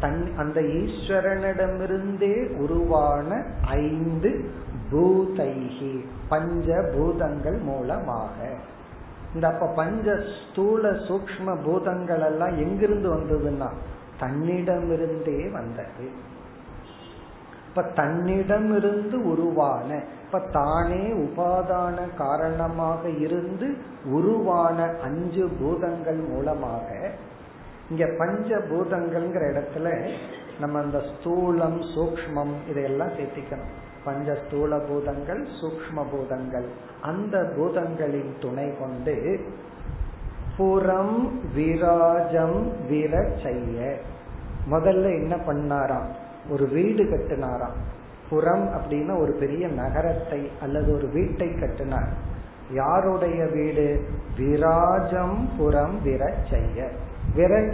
தன் 0.00 0.22
அந்த 0.36 0.60
ஈஸ்வரனிடமிருந்தே 0.60 2.34
உருவான 2.54 3.30
ஐந்து 3.62 4.30
பூதைகி 4.92 5.92
பஞ்ச 6.28 6.68
பூதங்கள் 6.94 7.58
மூலமாக. 7.70 8.36
இந்த 9.34 9.46
அப்ப 9.48 9.66
பஞ்ச 9.66 10.16
ஸ்தூல 10.36 10.90
சூக்ம 10.90 11.56
பூதங்கள் 11.64 12.20
எல்லாம் 12.20 12.54
எங்கிருந்து 12.58 13.08
வந்ததுன்னா 13.14 13.68
தன்னிடமிருந்தே 14.20 15.38
வந்தது. 15.52 16.06
இப்ப 17.68 17.82
தன்னிடமிருந்து 17.82 19.16
உருவான 19.30 19.88
இப்ப 20.24 20.38
தானே 20.52 21.04
உபாதான 21.26 21.96
காரணமாக 22.16 23.08
இருந்து 23.24 23.68
உருவான 24.10 24.86
அஞ்சு 25.02 25.44
பூதங்கள் 25.60 26.20
மூலமாக 26.30 26.88
இங்க 27.90 28.04
பஞ்ச 28.18 28.58
பூதங்கள்ங்கிற 28.70 29.44
இடத்துல 29.52 29.88
நம்ம 30.60 30.78
அந்த 30.78 30.98
ஸ்தூலம் 31.10 31.78
சூக்மம் 31.94 32.54
இதையெல்லாம் 32.70 33.08
சேர்த்திக்கணும். 33.08 33.72
பஞ்ச 34.04 34.36
ஸ்தூல 34.46 34.78
பூதங்கள் 34.78 35.46
சூக்ம 35.60 36.04
பூதங்கள் 36.10 36.68
அந்த 37.02 37.38
பூதங்களின் 37.38 38.40
துணை 38.40 38.78
கொண்டு 38.78 39.44
புறம் 40.56 41.40
விராஜம் 41.56 42.86
விர 42.88 43.28
செய்ய 43.42 43.96
முதல்ல 44.70 45.02
என்ன 45.02 45.36
பண்ணாராம்? 45.36 46.06
ஒரு 46.50 46.68
வீடு 46.68 47.04
கட்டினாராம். 47.04 47.76
புறம் 48.30 48.68
அப்படின்னா 48.68 49.20
ஒரு 49.20 49.36
பெரிய 49.40 49.68
நகரத்தை 49.68 50.50
அல்லது 50.60 50.94
ஒரு 50.94 51.08
வீட்டை 51.08 51.54
கட்டினார். 51.54 52.08
யாருடைய 52.70 53.46
வீடு? 53.46 54.08
விராஜம் 54.36 55.48
புறம் 55.58 56.00
விரச்செய்ய 56.04 56.88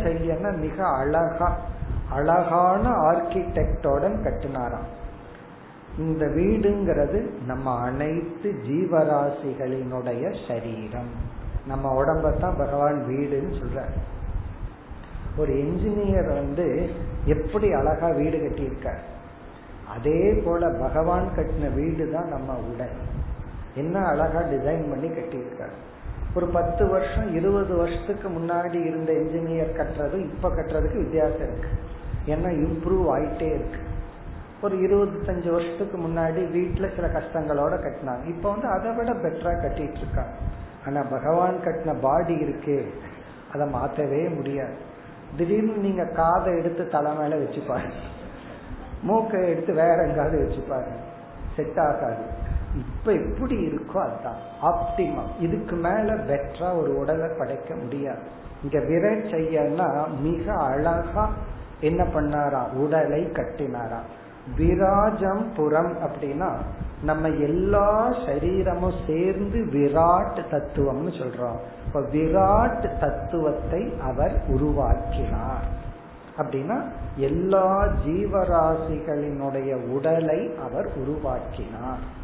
செய்ய 0.03 0.35
மிக 0.35 0.87
அழகா 0.87 1.59
அழகான 2.11 2.91
ஆர்கிடெக்டோட 2.91 4.05
கட்டினாராம். 4.25 4.89
இந்த 6.01 6.27
வீடுங்கிறது 6.27 7.19
நம்ம 7.47 7.73
அனைத்து 7.81 8.49
ஜீவராசிகளினுடைய 8.69 10.23
சரீரம். 10.49 11.11
நம்ம 11.67 11.93
உடம்பத்தான் 12.03 12.59
பகவான் 12.59 12.99
வீடுன்னு 13.09 13.55
சொல்ற 13.61 13.81
ஒரு 15.37 15.53
என்ஜினியர் 15.53 16.29
வந்து 16.35 16.91
எப்படி 17.25 17.73
அழகா 17.73 18.09
வீடு 18.09 18.39
கட்டியிருக்கார்? 18.39 19.03
அதே 19.89 20.33
போல 20.45 20.69
பகவான் 20.69 21.29
கட்டின 21.37 21.75
வீடு 21.75 22.11
தான் 22.13 22.29
நம்ம 22.29 22.57
உடல் 22.73 22.97
என்ன 23.75 23.99
அழகா 24.05 24.41
டிசைன் 24.41 24.89
பண்ணி 24.91 25.09
கட்டியிருக்காரு. 25.09 25.77
ஒரு 26.35 26.47
பத்து 26.47 26.89
வருஷம் 26.89 27.35
இருபது 27.35 27.77
வருஷத்துக்கு 27.77 28.29
முன்னாடி 28.29 28.81
இருந்த 28.87 29.13
என்ஜினியர் 29.13 29.79
கட்டுறது 29.79 30.19
இப்ப 30.21 30.49
கட்டுறதுக்கு 30.49 30.97
வித்தியாசம் 30.97 31.47
இருக்கு. 31.47 31.71
ஏன்னா 32.27 32.51
இம்ப்ரூவ் 32.65 33.07
ஆயிட்டே 33.17 33.49
இருக்கு. 33.55 33.81
ஒரு 34.63 34.77
இருபத்தஞ்சு 34.77 35.51
வருஷத்துக்கு 35.51 35.99
முன்னாடி 35.99 36.41
வீட்டுல 36.57 36.95
சில 36.95 37.07
கஷ்டங்களோட 37.07 37.73
கட்டினாங்க. 37.73 38.27
இப்ப 38.27 38.51
வந்து 38.51 38.67
அதை 38.67 38.91
விட 38.91 39.13
பெட்டரா 39.13 39.53
கட்டிட்டு 39.53 39.97
இருக்காங்க. 39.97 40.33
ஆனா 40.87 41.03
பகவான் 41.03 41.57
கட்டின 41.65 41.95
பாடி 42.01 42.35
இருக்கு. 42.35 42.95
அதை 43.53 43.67
மாத்தவே 43.73 44.35
முடியாது. 44.35 44.73
திடீர்னு 45.37 45.73
நீங்க 45.73 46.05
காதை 46.05 46.59
எடுத்து 46.59 46.89
தலை 46.89 47.17
மேல 47.17 47.37
வச்சு 47.37 47.63
பாருங்க. 47.69 47.95
மூக்கை 49.03 49.49
எடுத்து 49.49 49.75
வேற 49.75 50.07
எங்காவது 50.07 50.39
வச்சு 50.39 50.61
பாருங்க. 50.69 50.99
செட் 51.57 51.79
ஆகாது. 51.79 52.25
இப்ப 52.75 53.13
எப்படி 53.13 53.67
இருக்கோ 53.67 53.97
அதுதான். 53.97 54.41
ஆப்டிமம் 54.63 55.31
இதுக்கு 55.41 55.77
மேல 55.77 56.15
பெட்டரா 56.15 56.81
ஒரு 56.83 56.99
உடலை 56.99 57.29
படைக்க 57.39 57.75
முடியாது. 57.75 58.19
இங்க 58.63 58.79
விரை 58.81 59.17
செய்யனா 59.17 60.21
மிக 60.21 60.53
அழகா 60.53 61.31
என்ன 61.81 62.05
பண்ணாரா 62.05 62.73
உடலை 62.73 63.25
கட்டினாரா 63.25 64.01
விராஜம் 64.59 65.55
புறம் 65.55 65.97
அப்படின்னா 65.99 66.51
நம்ம 67.03 67.29
எல்லா 67.29 68.13
சரீரமும் 68.27 68.99
சேர்ந்து 69.07 69.67
விராட் 69.73 70.41
தத்துவம்னு 70.51 71.13
சொல்றோம். 71.21 71.59
இப்ப 71.87 72.01
விராட் 72.01 72.99
தத்துவத்தை 73.01 73.93
அவர் 74.03 74.41
உருவாக்கினார். 74.49 75.79
அப்படின்னா 76.39 76.83
எல்லா 77.17 77.87
ஜீவராசிகளினுடைய 78.07 79.89
உடலை 79.89 80.51
அவர் 80.67 80.89
உருவாக்கினார். 80.97 82.19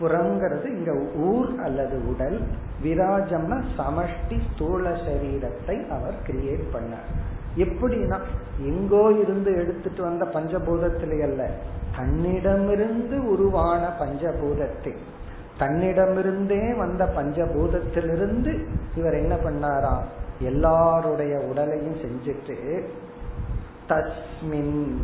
புறங்கிறது 0.00 0.64
இங்க 0.64 0.92
ஊர் 1.16 1.60
அல்லது 1.62 2.08
உடல். 2.08 2.40
விராஜம்னா 2.82 3.62
சமஷ்டி 3.78 4.38
ஸ்தூல 4.54 4.90
சரீரத்தை 4.90 5.88
அவர் 5.90 6.14
கிரியேட் 6.26 6.68
பண்ணார். 6.72 7.27
எப்படின்னா 7.56 8.20
எங்கோ 8.62 9.10
இருந்து 9.18 9.54
எடுத்துட்டு 9.56 10.02
வந்த 10.02 10.24
பஞ்சபூதத்திலே 10.24 11.22
அல்ல 11.22 11.50
தன்னிடமிருந்து 11.96 13.28
உருவான 13.30 13.88
பஞ்சபூதத்தை. 14.00 14.94
தன்னிடமிருந்தே 15.58 16.76
வந்த 16.76 17.04
பஞ்சபூதத்திலிருந்து 17.16 18.64
இவர் 18.96 19.14
என்ன 19.14 19.34
பண்ணாராம் 19.34 20.04
எல்லாருடைய 20.40 21.38
உடலையும் 21.38 21.96
செஞ்சுட்டு 21.96 22.82
தஸ்மின் 23.88 24.96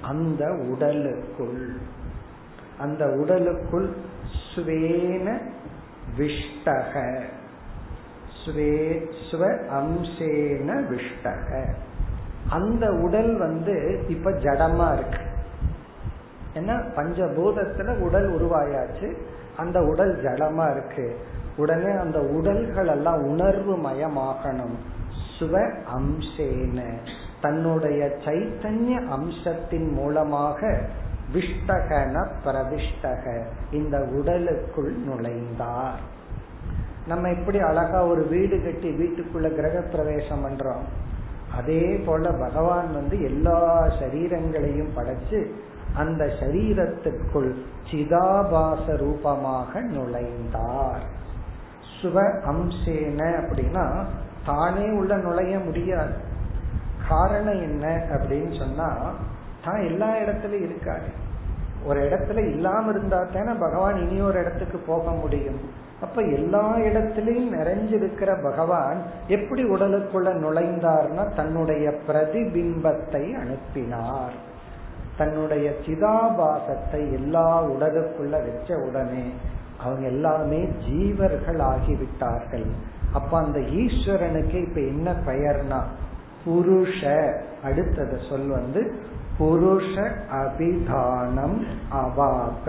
அந்த 0.00 0.52
உடலுக்குள் 0.52 1.76
அந்த 2.78 3.06
உடலுக்குள் 3.06 3.90
ஸ்வேன 4.54 5.38
விஷ்டக. 6.18 7.20
ஸ்வே 8.44 9.08
ஸ்வ 9.30 9.42
அம்சேன 9.70 10.84
விஷ்டக. 10.90 11.64
அந்த 12.48 12.92
உடல் 12.92 13.38
வந்து 13.38 14.04
இப்ப 14.08 14.30
ஜடமா 14.30 14.92
இருக்கு. 14.92 15.18
ஏன்னா 16.54 16.84
பஞ்சபூதத்துல 16.96 17.98
உடல் 17.98 18.40
உருவாயாச்சு. 18.40 19.16
அந்த 19.56 19.82
உடல் 19.82 20.22
ஜடமா 20.22 20.70
இருக்கு. 20.70 21.18
உடனே 21.56 21.96
அந்த 21.96 22.20
உடல்கள் 22.20 22.86
எல்லாம் 22.86 23.22
உணர்வு 23.22 23.76
மயமாகணும் 23.76 24.76
சுவ 25.38 25.74
அம்சேன 25.96 26.82
தன்னுடைய 27.40 28.16
சைத்தன்ய 28.24 29.08
அம்சத்தின் 29.08 29.92
மூலமாக 29.92 30.80
விஷ்டகன 31.32 32.28
பிரவிஷ்டக. 32.44 33.42
இந்த 33.70 33.98
உடலுக்குள் 33.98 34.96
நுழைந்தார். 34.98 35.98
நம்ம 37.06 37.30
எப்படி 37.30 37.58
அழகா 37.58 38.06
ஒரு 38.06 38.26
வீடு 38.26 38.62
கட்டி 38.62 38.88
வீட்டுக்குள்ள 38.88 39.54
கிரக 39.54 39.80
பிரவேசம் 39.80 40.44
பண்றோம். 40.44 40.84
அதே 41.56 41.84
போல 42.06 42.30
பகவான் 42.30 42.92
வந்து 42.92 43.22
எல்லா 43.22 43.86
சரீரங்களையும் 44.00 44.94
படைச்சு 44.96 45.40
அந்த 45.94 46.24
சரீரத்திற்குள் 46.40 47.50
சிதாபாச 47.90 48.96
ரூபமாக 48.96 49.80
நுழைந்தார். 49.80 51.02
சுவ 51.96 52.16
அம்சேன 52.50 53.20
அப்படின்னா 53.40 53.84
தானே 54.46 54.88
உள்ள 54.90 55.16
நுழைய 55.16 55.58
முடியாது. 55.58 56.14
காரணம் 57.08 57.60
என்ன 57.62 58.04
அப்படின்னு 58.10 58.58
சொன்னா 58.58 58.88
தான் 59.64 59.80
எல்லா 59.80 60.14
இடத்துலயும் 60.14 60.68
இருக்காரு. 60.68 61.10
ஒரு 61.84 62.00
இடத்துல 62.00 62.38
இல்லாம 62.50 62.90
இருந்தா 62.90 63.24
தானே 63.32 63.52
பகவான் 63.52 63.96
இனி 63.96 64.20
ஒரு 64.20 64.40
இடத்துக்கு 64.40 64.78
போக 64.78 65.10
முடியும். 65.10 65.60
அப்ப 66.02 66.22
எல்லா 66.22 66.76
இடத்திலையும் 66.76 67.52
நிறைஞ்சிருக்கிற 67.52 68.42
பகவான் 68.42 69.02
எப்படி 69.26 69.62
உடலுக்குள்ள 69.64 70.28
நுழைந்தார்னா 70.44 71.34
தன்னுடைய 71.34 71.94
பிரதிபிம்பத்தை 72.08 73.24
அனுப்பினார். 73.34 74.50
தன்னுடைய 75.16 75.72
சிதாபாசத்தை 75.86 77.00
எல்லா 77.12 77.62
உடலுக்குள்ள 77.64 78.30
வச்ச 78.30 78.76
உடனே 78.76 79.26
அவங்க 79.80 80.06
எல்லாமே 80.06 80.68
ஜீவர்கள் 80.88 81.60
ஆகிவிட்டார்கள் 81.72 82.68
அப்ப 83.12 83.38
அந்த 83.38 83.58
ஈஸ்வரனுக்கு 83.58 84.54
இப்ப 84.54 84.80
என்ன 84.80 85.14
பெயர்னா 85.26 85.80
புருஷ. 86.44 87.00
அடுத்தது 87.64 88.18
சொல் 88.28 88.48
வந்து 88.48 88.82
புருஷ 89.38 89.94
அபிதானம் 90.30 91.64
அவாப. 91.92 92.66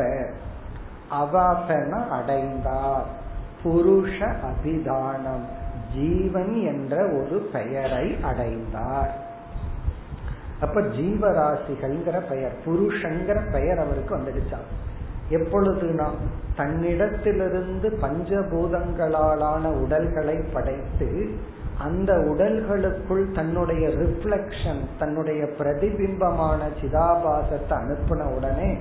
அவாபன 1.11 1.91
அடைந்தார். 2.09 3.21
புருஷ 3.63 4.17
அபிதானம். 4.41 5.45
ஜீவன் 5.93 6.53
என்ற 6.63 6.95
ஒரு 7.07 7.49
பெயரை 7.53 8.15
அடைந்தார். 8.21 9.13
அப்ப 10.61 10.81
ஜீவராசிகள்ங்கிற 10.81 12.17
பெயர் 12.29 12.53
புருஷங்கிற 12.65 13.51
பெயர் 13.51 13.79
அவருக்கு 13.79 14.17
வந்துடுச்சான் 14.17 14.69
எப்பொழுதுனா 15.29 16.07
தன்னிடத்திலிருந்து 16.57 17.87
பஞ்சபூதங்களாலான 18.01 19.81
உடல்களை 19.81 20.35
படைத்து 20.53 21.29
அந்த 21.77 22.13
உடல்களுக்குள் 22.13 23.31
தன்னுடைய 23.31 23.87
ரிஃப்ளக்ஷன் 23.87 24.81
தன்னுடைய 24.99 25.45
பிரதிபிம்பமான 25.57 26.67
சிதாபாசத்தை 26.81 27.75
அனுப்பின 27.77 28.35
உடனே 28.35 28.77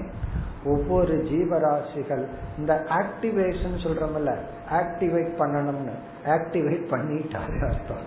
ஒவ்வொரு 0.64 1.14
ஜீவராசிகள் 1.31 2.25
இந்த 2.59 2.85
ஆக்டிவேஷன் 2.88 3.77
சொல்றோம்ல 3.85 4.35
ஆக்டிவேட் 4.70 5.33
பண்ணணும்னு 5.38 5.94
ஆக்டிவேட் 6.25 6.85
பண்ணிட்டாரு 6.90 7.68
அர்த்தம். 7.68 8.05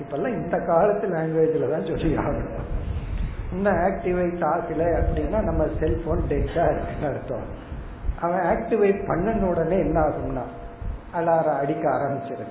இப்பெல்லாம் 0.00 0.36
இந்த 0.42 0.58
காலத்து 0.58 1.08
லாங்குவேஜ்ல 1.08 1.70
தான் 1.70 1.86
சொல்லி 1.86 2.16
ஆகணும். 2.16 2.70
இன்னும் 3.52 3.76
ஆக்டிவேட் 3.76 4.44
ஆகல 4.52 4.82
அப்படின்னா 5.00 5.42
நம்ம 5.42 5.66
செல்போன் 5.80 6.24
டெட்டா 6.28 6.64
இருக்குன்னு 6.72 7.08
அர்த்தம். 7.08 7.46
அவன் 8.20 8.44
ஆக்டிவேட் 8.44 9.00
பண்ணன 9.06 9.42
உடனே 9.42 9.78
என்ன 9.78 10.00
ஆகும்னா 10.00 10.44
அலார 11.14 11.46
அடிக்க 11.58 11.90
ஆரம்பிச்சிரு 11.90 12.46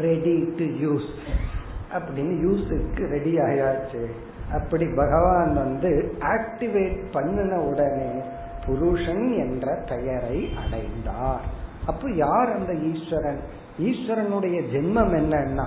ரெடி 0.00 0.54
டு 0.56 0.64
யூஸ் 0.64 1.10
அப்படின்னு 1.92 2.34
யூஸுக்கு 2.46 3.08
ரெடி 3.08 3.38
ஆயாச்சு. 3.38 4.06
அப்படி 4.52 4.86
பகவான் 4.86 5.54
வந்து 5.54 6.14
ஆக்டிவேட் 6.20 7.10
பண்ணின 7.12 7.60
உடனே 7.60 8.22
புருஷன் 8.66 9.32
என்ற 9.32 9.82
பெயரை 9.88 10.48
அடைந்தார். 10.64 11.40
அப்ப 11.86 12.10
யார் 12.10 12.52
அந்த 12.52 12.74
ஈஸ்வரன்? 12.74 13.40
ஈஸ்வரனுடைய 13.78 14.62
ஜென்மம் 14.72 15.14
என்னன்னா 15.20 15.64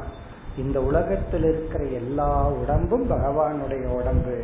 இந்த 0.58 0.82
உலகத்தில் 0.82 1.44
இருக்கிற 1.44 1.84
எல்லா 1.84 2.48
உடம்பும் 2.50 3.10
பகவானுடைய 3.10 3.86
உடம்பு. 3.86 4.44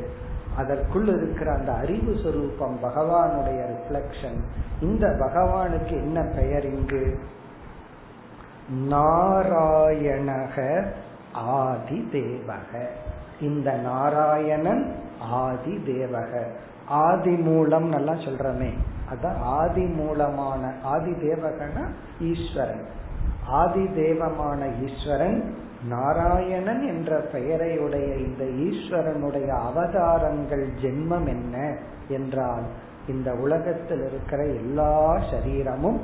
அதற்குள் 0.57 1.07
இருக்கிற 1.07 1.53
அந்த 1.53 1.71
அறிவு 1.71 2.11
சுரூபம் 2.13 2.77
பகவானுடைய 2.83 3.65
ரிஃப்ளக்ஷன் 3.73 4.39
இந்த 4.81 5.07
பகவானுக்கு 5.07 5.91
என்ன 5.91 6.21
பெயர் 6.21 6.65
இங்கு? 6.65 7.19
நாராயணக 8.89 10.85
ஆதி 11.31 12.09
தேவக 12.11 12.87
இந்த 13.41 13.71
நாராயணன் 13.71 14.95
ஆதி 15.19 15.75
தேவக 15.85 16.43
ஆதி 16.87 17.35
மூலம் 17.35 17.87
நல்லா 17.89 18.13
சொல்றமே. 18.13 18.71
அதான் 19.13 19.39
ஆதி 19.39 19.85
மூலமான 19.85 20.73
ஆதி 20.83 21.11
தேவகன 21.11 21.87
ஈஸ்வரன். 22.19 22.85
ஆதி 23.47 23.87
தேவமான 23.95 24.67
ஈஸ்வரன் 24.67 25.55
நாராயணன் 25.89 26.87
என்ற 26.87 27.17
பெயரையுடைய 27.33 28.07
இந்த 28.17 28.43
ஈஸ்வரனுடைய 28.43 29.47
அவதாரங்கள் 29.47 30.67
ஜென்மம் 30.81 31.27
என்ன 31.27 31.75
என்றால் 32.07 32.63
இந்த 33.07 33.33
உலகத்தில் 33.33 34.03
இருக்கிற 34.09 34.45
எல்லா 34.45 35.17
சரீரமும் 35.31 36.01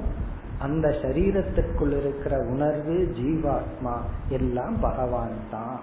அந்த 0.60 0.88
சரீரத்துக்குள் 0.88 1.98
இருக்கிற 2.00 2.38
உணர்வு 2.38 3.14
ஜீவாத்மா 3.20 3.96
எல்லாம் 4.30 4.80
பகவான் 4.80 5.38
தான். 5.52 5.80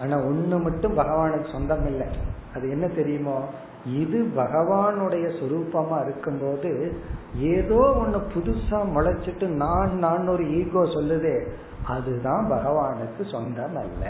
ஆனா 0.00 0.16
ஒண்ணு 0.16 0.62
மட்டும் 0.62 0.96
பகவானுக்கு 0.96 1.50
சொந்தம் 1.50 1.86
இல்லை 1.86 2.06
அது 2.54 2.70
என்ன 2.70 2.86
தெரியுமோ? 2.86 3.38
இது 3.84 4.18
பகவானுடைய 4.36 5.26
சுரூபமா 5.38 6.04
இருக்கும்போது 6.04 6.70
ஏதோ 7.38 7.80
ஒண்ணு 8.02 8.18
புதுசா 8.34 8.78
முளைச்சிட்டு 8.94 9.46
நான் 9.46 9.98
நான் 9.98 10.28
ஒரு 10.28 10.44
ஈகோ 10.50 10.84
சொல்லுதே 10.86 11.36
அதுதான் 11.84 12.50
பகவானுக்கு 12.50 13.24
சொந்தம் 13.30 13.76
அல்ல 13.76 14.04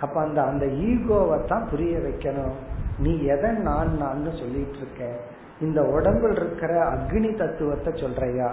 அப்ப 0.00 0.20
அந்த 0.20 0.42
அந்த 0.42 0.66
ஈகோவை 0.66 1.44
தான் 1.44 1.68
புரிய 1.70 1.98
வைக்கணும். 1.98 2.56
நீ 2.98 3.22
எதை 3.24 3.50
நான் 3.50 3.96
நான் 3.96 4.32
சொல்லிட்டு 4.32 4.76
இருக்க? 4.76 5.02
இந்த 5.60 5.82
உடம்பில் 5.82 6.36
இருக்கிற 6.36 6.72
அக்னி 6.90 7.36
தத்துவத்தை 7.36 7.92
சொல்றையா? 7.92 8.48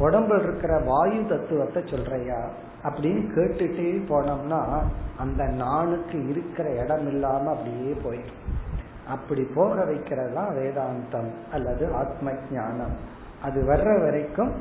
உடம்புல 0.00 0.42
இருக்கிற 0.42 0.78
வாயு 0.78 1.26
தத்துவத்தை 1.28 1.82
சொல்றையா? 1.82 2.40
அப்படின்னு 2.84 3.22
கேட்டுட்டே 3.36 4.02
போனோம்னா 4.08 4.82
அந்த 5.18 5.44
நானுக்கு 5.44 6.28
இருக்கிற 6.28 6.70
இடம் 6.70 7.06
இல்லாம 7.08 7.50
அப்படியே 7.50 7.96
போயிடும். 8.04 8.70
அப்படி 9.08 9.42
போக 9.42 9.84
வைக்கிறதா 9.84 10.44
வேதாந்தம் 10.58 11.30
அல்லது 11.52 11.94
ஆத்ம 11.94 12.32
ஞானம். 12.52 13.10
அது 13.42 13.62
வர்ற 13.62 14.00
வரைக்கும் 14.00 14.52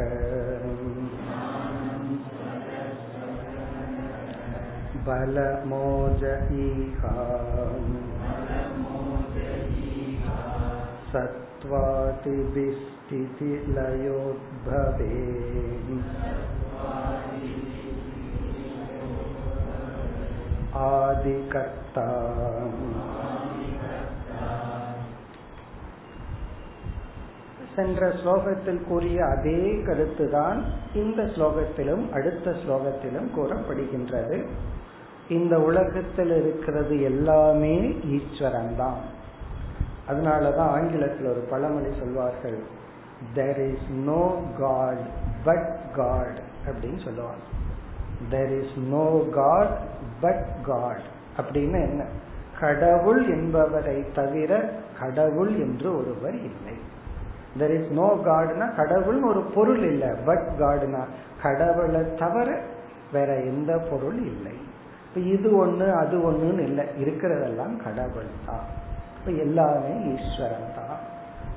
बलमोज 5.06 6.24
ईहा 6.60 7.14
सत्त्वातिभिस्थितिलयोद्भवे 13.84 15.12
आदिकर्ता 20.84 22.08
சென்ற 27.76 28.08
ஸ்லோகத்தில் 28.20 28.82
கூறிய 28.84 29.20
அதே 29.26 29.60
கருத்துதான் 29.86 30.60
இந்த 30.94 31.22
ஸ்லோகத்திலும் 31.36 32.04
அடுத்த 32.12 32.52
ஸ்லோகத்திலும் 32.62 33.30
கூறப்படுகின்றது 33.36 34.38
இந்த 35.29 35.55
உலகத்தில் 35.61 36.33
இருக்கிறது 36.41 37.03
எல்லாமே 37.03 37.77
ஈஸ்வரன் 38.17 38.75
தான் 38.77 39.01
அதனாலதான் 40.09 40.71
ஆங்கிலத்தில் 40.77 41.27
ஒரு 41.27 41.41
பழமொழி 41.41 41.91
சொல்வார்கள் 41.99 42.59
there 43.35 43.61
is 43.73 43.89
no 44.05 44.23
God 44.59 45.03
but 45.45 45.69
God 45.97 46.39
அப்படின்னு 46.67 47.05
சொல்லுவாங்க. 47.05 47.45
There 48.31 48.53
is 48.61 48.77
no 48.89 49.25
God 49.31 49.75
but 50.21 50.47
God 50.63 51.05
அப்படின்னு 51.39 51.79
என்ன? 51.91 52.05
கடவுள் 52.61 53.23
என்பவரை 53.29 54.05
தவிர 54.15 54.53
கடவுள் 55.01 55.53
என்று 55.61 55.89
ஒருவர் 55.99 56.39
இல்லை. 56.51 56.77
தெர் 57.59 57.75
இஸ் 57.81 57.91
நோ 57.91 58.09
காட்னா 58.25 58.77
கடவுள் 58.77 59.21
ஒரு 59.23 59.43
பொருள் 59.55 59.83
இல்லை 59.83 60.09
பட் 60.25 60.49
காட்னா 60.59 61.03
கடவுளை 61.43 62.15
தவிர 62.15 62.49
வேற 63.13 63.35
எந்த 63.35 63.79
பொருள் 63.91 64.19
இல்லை. 64.25 64.57
இது 65.19 65.67
ஒண்ணு 65.67 65.93
அது 65.93 66.33
ஒண்ணுன்னு 66.33 66.61
இல்லை. 66.61 66.85
இருக்கிறதெல்லாம் 67.01 67.77
கடவுள் 67.77 68.31
தான். 68.47 68.65
இப்ப 69.19 69.31
எல்லாமே 69.31 70.15
ஈஸ்வரன் 70.15 70.75
தான். 70.75 70.99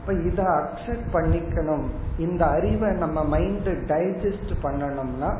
இப்ப 0.01 0.13
இதை 0.13 0.45
அக்செப்ட் 0.45 1.07
பண்ணிக்கணும். 1.13 1.83
இந்த 2.17 2.45
அறிவை 2.45 2.91
நம்ம 2.91 3.23
மைண்ட் 3.23 3.67
டைஜஸ்ட் 3.67 4.53
பண்ணணும்னா 4.63 5.33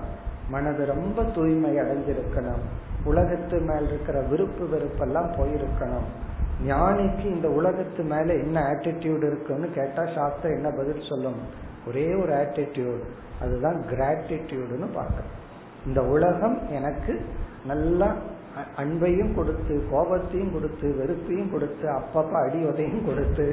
மனது 0.50 0.86
ரொம்ப 0.86 1.24
தூய்மை 1.24 1.76
அடைஞ்சிருக்கணும். 1.76 2.64
உலகத்து 3.04 3.60
மேல 3.60 3.82
இருக்கிற 3.82 4.22
விருப்பு 4.22 4.66
வெறுப்பெல்லாம் 4.66 5.34
போயிருக்கணும். 5.38 6.10
ஞானிக்கு 6.68 7.26
இந்த 7.26 7.50
உலகத்து 7.50 8.04
மேல 8.04 8.34
என்ன 8.34 8.62
ஆட்டிடியூட் 8.72 9.24
இருக்குன்னு 9.24 9.72
கேட்டா 9.72 10.06
சாஸ்திரம் 10.16 10.56
என்ன 10.56 10.70
பதில் 10.70 11.04
சொல்லும்? 11.10 11.36
ஒரே 11.88 12.14
ஒரு 12.14 12.34
ஆட்டிடியூட் 12.34 13.02
அதுதான் 13.42 13.84
கிராட்டிடியூடுன்னு 13.90 14.94
பார்க்கணும். 14.94 15.40
இந்த 15.86 16.02
உலகம் 16.02 16.70
எனக்கு 16.70 17.26
நல்லா 17.68 18.10
அன்பையும் 18.76 19.34
கொடுத்து 19.34 19.74
கோபத்தையும் 19.92 20.54
கொடுத்து 20.54 20.88
வெறுப்பையும் 21.00 21.52
கொடுத்து 21.52 21.86
அப்பப்ப 21.92 22.34
அடி 22.46 22.60
உதையும் 22.64 23.06
கொடுத்து 23.06 23.46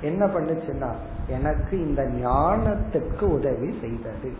என்ன 0.00 0.26
பண்ணுச்சுன்னா 0.26 0.90
எனக்கு 1.36 1.74
இந்த 1.86 2.02
ஞானத்துக்கு 2.22 3.24
உதவி 3.38 3.68
செய்தது. 3.80 4.30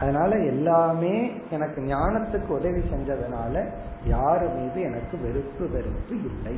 அதனால 0.00 0.36
எல்லாமே 0.52 1.16
எனக்கு 1.50 1.80
ஞானத்துக்கு 1.82 2.50
உதவி 2.58 2.80
செஞ்சதுனால 2.92 3.64
யாரு 4.04 4.46
மீது 4.56 4.78
எனக்கு 4.80 5.14
வெறுப்பு 5.18 5.64
வெறுப்பு 5.70 6.14
இல்லை. 6.30 6.56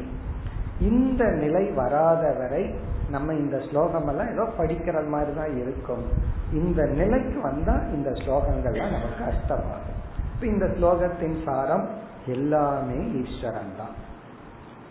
இந்த 0.91 1.25
நிலை 1.43 1.65
வராத 1.73 2.33
வரை 2.39 2.63
நம்ம 3.11 3.35
இந்த 3.35 3.57
ஸ்லோகம் 3.69 4.09
எல்லாம் 4.09 4.33
ஏதோ 4.35 4.45
படிக்கிற 4.59 4.97
மாதிரி 5.09 5.35
தான் 5.35 5.55
இருக்கும். 5.63 6.05
இந்த 6.53 6.81
நிலைக்கு 7.01 7.39
வந்தா 7.41 7.77
இந்த 7.97 8.11
ஸ்லோகங்கள்லாம் 8.23 8.95
நமக்கு 8.97 9.21
கஷ்டமாகும் 9.25 9.96
இந்த 10.43 10.67
ஸ்லோகத்தின் 10.67 11.43
சாரம் 11.45 11.89
எல்லாமே 12.27 12.95
ஈஸ்வரன் 12.95 13.77
தான் 13.77 13.95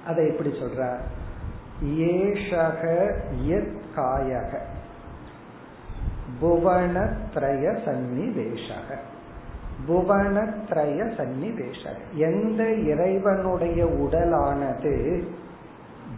அதை 0.05 0.27
எப்படி 0.27 0.49
சொல்ற? 0.49 0.95
ஏஷக 1.83 3.11
காயக 3.95 4.57
புவனத்ரய 6.41 7.77
சந்நிவேஷக. 7.85 8.97
புவனத்ரய 9.87 11.03
சந்நிவேஷக. 11.17 11.95
எந்த 12.13 12.73
இறைவனுடைய 12.73 13.85
உடலானது 13.85 15.23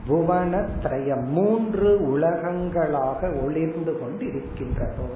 புவனத்ரய 0.08 1.24
மூன்று 1.24 2.08
உலகங்களாக 2.10 3.30
ஒளிர்ந்து 3.30 4.00
கொண்டு 4.00 4.28
இருக்கின்றதோ 4.28 5.08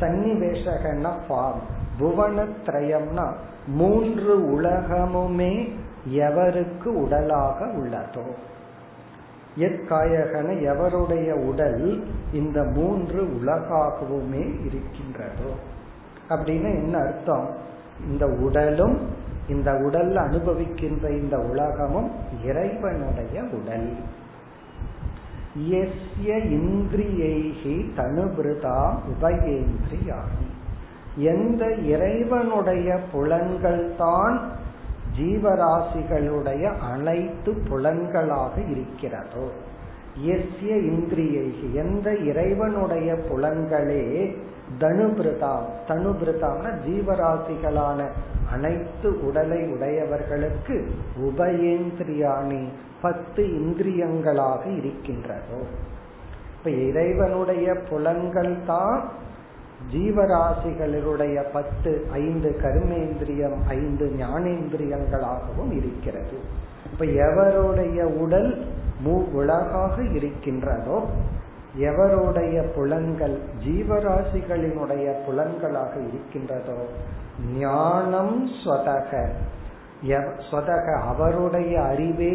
சன்னிவேஷகன்னா 0.00 1.12
ஃபார்ம் 1.28 1.62
புவனத்ரயம்னா 2.00 3.32
மூன்று 3.66 4.60
உலகமுமே 4.60 5.72
எவருக்கு 6.12 6.86
உடலாக 6.86 7.66
உள்ளதோ? 7.66 8.24
எக்காயகன 9.58 10.60
எவருடைய 10.60 11.32
உடல் 11.32 12.06
இந்த 12.32 12.64
மூன்று 12.64 13.22
உலகாகவுமே 13.22 14.64
இருக்கின்றதோ? 14.64 15.50
அப்படின்னு 16.28 16.64
என்ன 16.64 16.98
அர்த்தம்? 16.98 17.48
இந்த 18.10 18.26
உடலும் 18.26 19.08
இந்த 19.48 19.74
உடல் 19.76 20.16
அனுபவிக்கின்ற 20.16 21.10
இந்த 21.10 21.38
உலகமும் 21.38 22.10
இறைவனுடைய 22.44 23.42
உடல். 23.42 23.92
எஸ்ய 25.56 26.30
இந்திரியைகி 26.50 27.76
தனுபிருதா 27.96 28.80
உபயேந்திரியாகி 29.12 30.48
எந்த 31.24 31.62
இறைவனுடைய 31.84 32.88
புலன்கள் 33.12 33.94
தான் 33.96 34.36
ஜீவராசிகளுடைய 35.18 36.64
அனைத்து 36.82 37.52
புலன்களாக 37.68 38.54
இருக்கிறதோ 38.70 39.46
எஸ்ய 40.26 40.74
இந்திரியை 40.74 41.72
எந்த 41.72 42.14
இறைவனுடைய 42.14 43.14
புலன்களே 43.14 44.36
தனுபிரதாம். 44.80 45.66
தனுபிரதாம்னா 45.88 46.74
ஜீவராசிகளான 46.86 48.06
அனைத்து 48.52 49.26
உடலை 49.26 49.62
உடையவர்களுக்கு 49.62 50.90
உபயேந்திரியாணி 51.20 52.64
பத்து 53.02 53.44
இந்திரியங்களாக 53.44 54.76
இருக்கின்றதோ. 54.76 55.60
இப்ப 56.58 56.70
இறைவனுடைய 56.70 57.74
புலன்கள் 57.88 58.56
தான் 58.66 59.08
ஜீவராசிகளுடைய 59.92 61.44
பத்து 61.52 62.06
ஐந்து 62.12 62.60
கர்மேந்திரியம் 62.62 63.68
ஐந்து 63.68 64.12
ஞானேந்திரியங்களாகவும் 64.20 65.72
இருக்கிறது. 65.72 66.38
இப்ப 66.92 67.04
எவருடைய 67.04 68.04
உடல் 68.04 68.64
மூ 69.04 69.14
உலகாக 69.32 69.94
இருக்கின்றதோ 70.02 70.98
எவருடைய 71.78 72.56
புலன்கள் 72.74 73.36
ஜீவராசிகளினுடைய 73.64 75.06
புலன்களாக 75.26 75.92
இருக்கின்றதோ 76.08 76.80
ஞானம் 77.58 78.36
ஸ்வதக. 78.60 79.10
ஸ்வதக 80.48 80.86
அவருடைய 81.06 81.74
அறிவே 81.82 82.34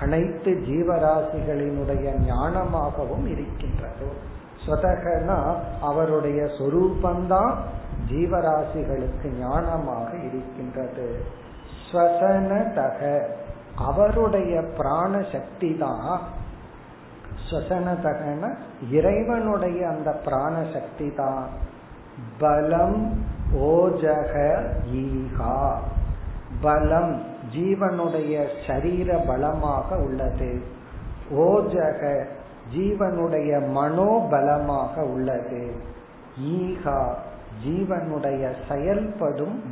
அனைத்து 0.00 0.50
ஜீவராசிகளினுடைய 0.68 2.06
ஞானமாகவும் 2.30 3.26
இருக்கின்றதோ 3.26 4.10
ஸ்வதகனா 4.64 5.38
அவருடைய 5.80 6.40
சொரூபந்தான் 6.58 7.54
ஜீவராசிகளுக்கு 8.10 9.28
ஞானமாக 9.42 10.10
இருக்கின்றது. 10.28 11.08
ஸ்வசனதக 11.86 13.00
அவருடைய 13.76 14.62
பிராண 14.62 15.22
சக்தி 15.32 15.76
தான் 15.76 16.20
ஸ்வசனதகன 17.50 18.54
இறைவனுடைய 18.90 19.88
அந்த 19.88 20.10
பிராண 20.10 20.64
சக்தி 20.72 21.12
தான் 21.14 21.48
பலம் 22.38 23.22
ஓஜக 23.60 24.56
ஈகா. 24.92 25.74
பலம் 26.60 27.22
ஜீவனுடைய 27.54 28.48
சரீர 28.66 29.16
பலமாக 29.26 29.96
உள்ளது. 29.96 30.62
ஓஜக 31.34 32.26
ஜீவனுடைய 32.76 33.60
மனோபலமாக 33.74 35.00
உள்ளது. 35.00 35.74
ஈகா 36.40 37.14
ஜீவனுடைய 37.66 38.50
செயல்படும் 38.68 39.62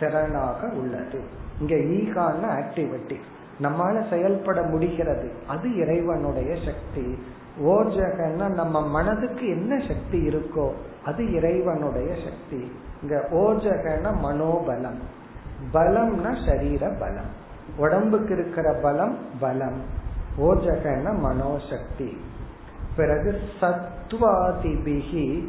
திறனாக 0.00 0.72
உள்ளது. 0.72 1.48
இங்க 1.60 1.74
ஈகான 1.74 2.44
ஆக்டிவிட்டி 2.44 3.16
நம்மால 3.62 4.10
செயல்பட 4.10 4.62
முடிகிறது. 4.62 5.30
அது 5.46 5.76
இறைவனுடைய 5.76 6.56
சக்தி. 6.64 7.18
ஓஜகன்னா 7.64 8.48
நம்ம 8.48 8.88
மனதுக்கு 8.88 9.48
என்ன 9.48 9.82
சக்தி 9.88 10.28
இருக்கோ 10.28 10.70
அது 11.04 11.32
இறைவனுடைய 11.32 12.14
சக்தி. 12.14 12.72
இங்க 13.02 13.28
ஓஜகன 13.30 14.14
மனோபலம். 14.22 15.00
பலம்னா 15.72 16.46
சரீர 16.46 16.88
பலம். 16.88 17.30
உடம்புக்கு 17.76 18.34
இருக்கிற 18.34 18.72
பலம் 18.72 19.18
பலம். 19.40 19.80
ஓஜகன 20.38 21.18
மனோசக்தி. 21.18 22.16
பிறகு 22.96 23.40
சத்வாதிபிகி 23.60 25.48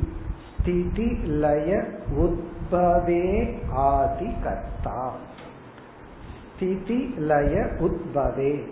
ஸ்திதி 0.51 1.23
லய 1.23 1.83
உத்பவே 2.19 3.53
ஆதி 3.71 4.33
கர்த்தா 4.43 5.13
ஸ்திதி 6.61 7.13
லய 7.17 7.67
உத்பவே. 7.79 8.63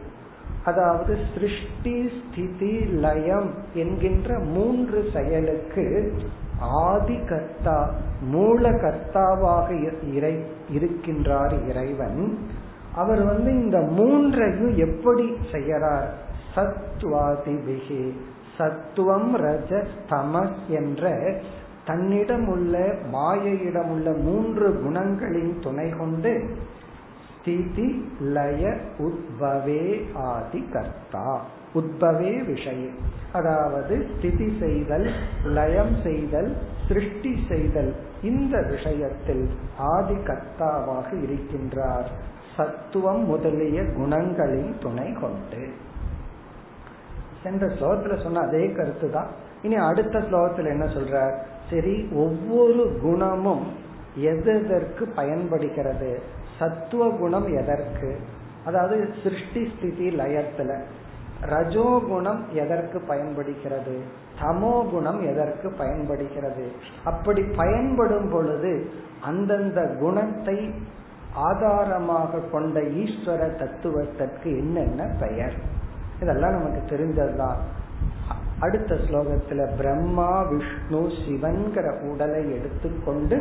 அதாவது 0.65 1.17
சிருஷ்டி 1.33 2.09
ஸ்திதி 2.17 2.79
லயம் 2.79 3.53
என்கின்ற 3.73 4.39
மூன்று 4.39 5.09
செயலுக்கு 5.13 6.13
ஆதி 6.59 7.17
கர்த்தா 7.29 7.89
மூல 8.21 8.69
கர்த்தாவாக 8.69 9.69
இறை 10.13 10.35
இருக்கின்றார் 10.71 11.55
இறைவன். 11.69 12.37
அவர் 12.95 13.23
வந்து 13.23 13.51
இந்த 13.51 13.79
மூன்றையும் 13.79 14.77
எப்படி 14.77 15.33
செய்யறார் 15.51 16.09
சத்வாதி 16.55 17.55
பிகி 17.67 18.13
சத்துவம் 18.57 19.31
ரஜஸ்தம 19.37 19.85
தமஸ் 20.09 20.61
என்ற 20.69 21.13
தன்னிடம் 21.85 22.47
உள்ள 22.47 22.77
மாயையிடம் 23.13 23.89
உள்ள 23.89 24.11
மூன்று 24.11 24.67
குணங்களின் 24.83 25.59
துணை 25.59 25.89
கொண்டு 25.89 26.33
ஸ்திதி 27.49 28.05
லய 28.19 28.77
உத்பவே 28.97 30.15
ஆதி 30.15 30.65
கர்த்தா 30.71 31.41
உத்பவே 31.75 32.45
விஷயம் 32.45 32.97
அதாவது 33.33 34.07
ஸ்திதி 34.17 34.57
செய்தல் 34.59 35.11
லயம் 35.45 35.95
செய்தல் 36.03 36.55
சிருஷ்டி 36.87 37.45
செய்தல். 37.49 37.95
இந்த 38.21 38.61
விஷயத்தில் 38.61 39.49
ஆதி 39.77 40.13
கர்த்தாவாக 40.13 41.07
இருக்கின்றார். 41.11 42.07
சத்துவம் 42.57 43.23
முதலிய 43.25 43.81
குணங்களின் 43.81 44.71
துணை 44.79 45.13
கொண்டு. 45.13 45.67
சென்ற 47.43 47.67
ஸ்லோகத்துல 47.67 48.23
சொன்ன 48.23 48.39
அதே 48.39 48.71
கருத்து 48.71 49.09
தான் 49.09 49.27
இனி 49.61 49.75
அடுத்த 49.75 50.19
ஸ்லோகத்துல 50.19 50.67
என்ன 50.67 50.85
சொல்றார்? 50.85 51.35
சரி 51.69 52.07
ஒவ்வொரு 52.13 52.99
குணமும் 53.01 53.67
எதற்கு 54.15 55.07
பயன்படுகிறது? 55.07 56.37
சத்துவ 56.59 57.09
குணம் 57.09 57.47
எதற்கு? 57.57 58.17
அதாவது 58.65 59.13
சிருஷ்டி 59.23 59.71
ஸ்திதி 59.75 60.09
லயத்துல. 60.09 60.71
ரஜோகுணம் 61.49 62.47
எதற்கு 62.53 62.99
பயன்படுகிறது? 62.99 63.99
தமோ 64.41 64.89
குணம் 64.89 65.21
எதற்கு 65.21 65.71
பயன்படுகிறது? 65.71 66.71
அப்படி 67.03 67.41
பயன்படும் 67.41 68.29
பொழுது 68.31 68.89
அந்தந்த 69.21 69.95
குணத்தை 69.99 70.73
ஆதாரமாக 71.33 72.39
கொண்ட 72.51 72.79
ஈஸ்வர 72.81 73.41
தத்துவத்திற்கு 73.55 74.57
என்னென்ன 74.57 75.15
பெயர்? 75.19 75.53
இதெல்லாம் 76.21 76.51
நமக்கு 76.51 76.95
தெரிஞ்சதுதான் 76.95 77.59
அடுத்த 78.60 78.94
ஸ்லோகத்துல 79.04 79.62
பிரம்மா 79.76 80.30
விஷ்ணு 80.50 81.00
சிவன்கிற 81.20 81.86
உடலை 82.08 82.42
எடுத்துக்கொண்டு 82.56 83.38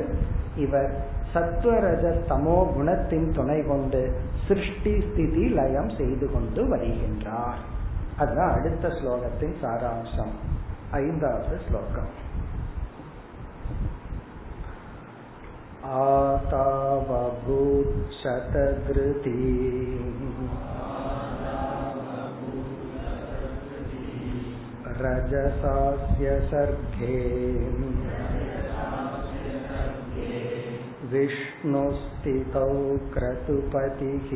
இவர் 0.58 0.92
சத்வரஜ 1.34 2.06
தமோ 2.28 2.58
குணத்தின் 2.74 3.30
துணை 3.32 3.60
கொண்டு 3.68 4.02
சிருஷ்டி 4.48 4.94
ஸ்திதி 5.06 5.46
லயம் 5.54 5.92
செய்து 5.98 6.28
கொண்டு 6.30 6.64
வருகின்றார் 6.70 7.62
அதுதான் 8.18 8.54
அடுத்த 8.54 8.88
ஸ்லோகத்தின் 8.98 9.56
சாராம்சம் 9.62 10.34
ஐந்தாவது 10.98 11.58
ஸ்லோகம் 11.68 12.12
आतावभूत्शतधृती 18.06 19.38
रजसास्य 25.02 26.40
सर्गे 26.52 27.20
विष्णुस्थितौ 31.14 32.70
क्रतुपतिः 33.14 34.30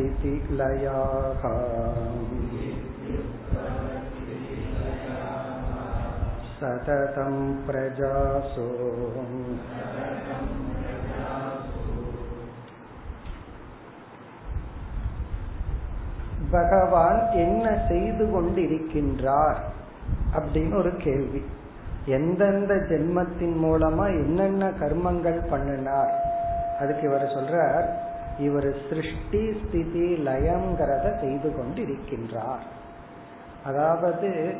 इत्युद्भवस्थितिलयाः 0.09 1.43
सततं 6.57 7.35
प्रजासो 7.67 8.67
பகவான் 16.51 17.21
என்ன 17.43 17.65
செய்து 17.89 18.25
கொண்டிருக்கின்றார் 18.25 19.59
அப்படின்னு 20.37 20.75
ஒரு 20.75 20.91
கேள்வி 20.97 21.41
எந்தெந்த 22.06 22.74
ஜென்மத்தின் 22.74 23.56
மூலமா 23.62 24.06
என்னென்ன 24.06 24.68
கர்மங்கள் 24.68 25.50
பண்ணினார்? 25.50 26.12
அதுக்கு 26.80 27.02
இவர் 27.02 27.22
சொல்றார் 27.22 27.88
இவர் 28.38 28.74
சிருஷ்டி 28.88 29.52
ஸ்திதி 29.52 30.16
லயம்ங்கிறத 30.26 31.20
செய்து 31.20 31.56
கொண்டு 31.56 31.82
இருக்கின்றார் 31.82 32.62
அதாவது 33.64 34.54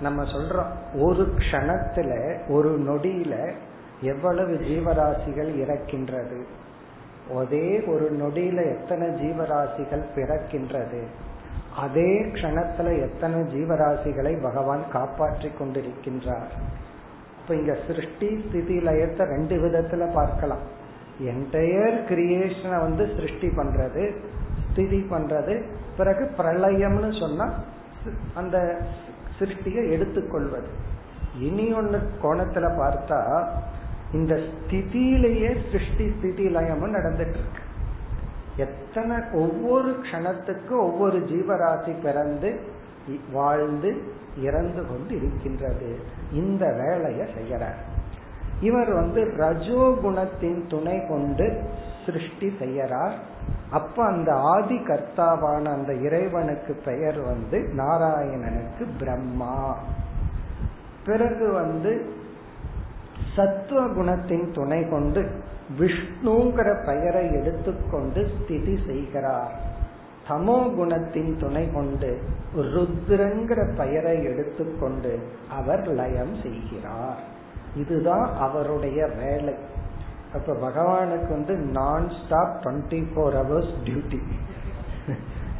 நம்ம 0.00 0.22
சொல்றோம் 0.22 0.70
ஒரு 1.00 1.34
க்ஷணத்துல 1.38 2.38
ஒரு 2.48 2.78
நொடியில 2.78 3.54
எவ்வளவு 4.00 4.54
ஜீவராசிகள் 4.54 5.50
இறக்கின்றது? 5.56 6.42
ஒரே 7.30 7.82
ஒரு 7.82 8.16
நொடியில 8.20 8.78
எத்தனை 8.78 9.08
ஜீவராசிகள் 9.08 10.04
பிறக்கின்றது? 10.14 11.04
அதே 11.76 12.10
கணத்துல 12.22 12.88
எத்தனை 13.00 13.40
ஜீவராசிகளை 13.40 14.42
பகவான் 14.42 14.82
காப்பாற்றி 14.92 15.48
கொண்டிருக்கின்றார்? 15.48 16.50
இப்ப 17.40 17.54
இங்க 17.54 17.76
சிருஷ்டி 17.86 18.28
ஸ்திதி 18.44 18.76
லயத்தை 18.78 19.24
ரெண்டு 19.24 19.56
விதத்துல 19.56 20.12
பார்க்கலாம். 20.12 20.64
என்டையர் 21.20 21.96
கிரியேஷனை 22.10 22.78
வந்து 22.80 23.06
சிருஷ்டி 23.16 23.48
பண்றது 23.48 24.04
ஸ்திதி 24.70 25.00
பண்றது 25.10 25.62
பிறகு 25.96 26.30
பிரளயம்னு 26.38 27.20
சொன்னா 27.20 27.46
அந்த 28.34 28.56
சிருஷ்டியை 29.38 29.90
எடுத்துக்கொள்வது. 29.90 30.68
இனி 31.38 31.72
ஒன்னு 31.72 31.98
கோணத்துல 32.22 32.66
பார்த்தா 32.82 33.20
இந்த 34.12 34.34
ஸ்திதியிலேயே 34.34 35.50
சிருஷ்டி 35.72 36.06
ஸ்திதி 36.16 36.46
லயமும் 36.46 36.96
நடந்துட்டு 36.98 37.38
இருக்கு. 37.40 37.62
எத்தனை 38.60 39.16
ஒவ்வொரு 39.32 39.90
க்ஷணத்துக்கு 40.02 40.74
ஒவ்வொரு 40.78 41.18
ஜீவராசி 41.18 41.92
பிறந்து 42.02 42.50
வாழ்ந்து 43.32 43.90
இறந்து 44.42 44.82
கொண்டு 44.86 45.12
இருக்கின்றது 45.16 45.90
இந்த 46.32 46.64
வேலையை 46.72 47.26
செய்யறார் 47.38 47.80
இவர் 48.60 48.90
வந்து 48.92 49.20
ரஜோ 49.36 49.84
குணத்தின் 50.02 50.62
துணை 50.68 50.96
கொண்டு 51.08 51.46
சிருஷ்டி 52.06 52.48
செய்யறார் 52.58 53.16
அப்ப 53.70 53.96
அந்த 54.04 54.30
ஆதி 54.52 54.76
கர்த்தாவான 54.76 55.64
அந்த 55.74 55.92
இறைவனுக்கு 56.06 56.72
பெயர் 56.84 57.18
வந்து 57.20 57.58
நாராயணனுக்கு 57.76 58.84
பிரம்மா. 58.98 59.58
பிறகு 61.06 61.46
வந்து 61.52 61.92
சத்துவ 63.40 63.82
குணத்தின் 63.86 64.46
துணை 64.52 64.88
கொண்டு 64.88 65.20
விஷ்ணுங்கிற 65.78 66.68
பெயரை 66.86 67.24
எடுத்துக்கொண்டு 67.40 68.20
ஸ்திதி 68.30 68.74
செய்கிறார். 68.86 69.52
தமோ 70.28 70.56
குணத்தின் 70.78 71.30
துணை 71.38 71.62
கொண்டு 71.72 72.10
ருத்ரங்கிற 72.56 73.60
பெயரை 73.76 74.24
எடுத்துக்கொண்டு 74.24 75.12
அவர் 75.58 75.86
லயம் 76.00 76.34
செய்கிறார். 76.42 77.20
இதுதான் 77.76 78.26
அவருடைய 78.38 79.00
வேலை. 79.06 79.54
அப்ப 80.34 80.56
பகவானுக்கு 80.66 81.28
வந்து 81.28 81.54
நான் 81.56 82.06
stop 82.18 82.58
twenty 82.62 83.00
four 83.12 83.36
hours 83.40 83.72
duty 83.86 84.20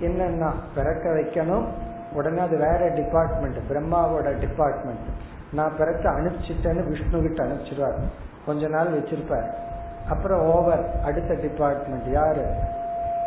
என்னன்னா 0.00 0.50
பிறக்க 0.74 1.04
வைக்கணும் 1.10 1.66
உடனே 2.12 2.38
அது 2.38 2.56
வேற 2.58 2.80
டிபார்ட்மெண்ட் 2.94 3.58
பிரம்மாவோட 3.70 4.28
டிபார்ட்மெண்ட் 4.44 5.08
நான் 5.52 5.76
பிறக்க 5.76 6.10
அனுப்பிச்சிட்டேன்னு 6.10 6.88
விஷ்ணு 6.88 7.20
கிட்ட 7.20 7.44
அனுப்பிச்சிருவார் 7.44 7.98
கொஞ்ச 8.46 8.68
நாள் 8.68 9.00
வச்சிருப்பார். 9.00 9.50
அப்புறம் 10.08 10.40
ஓவர் 10.40 11.00
அடுத்த 11.04 11.34
டிபார்ட்மெண்ட் 11.34 12.12
யாரு? 12.12 12.54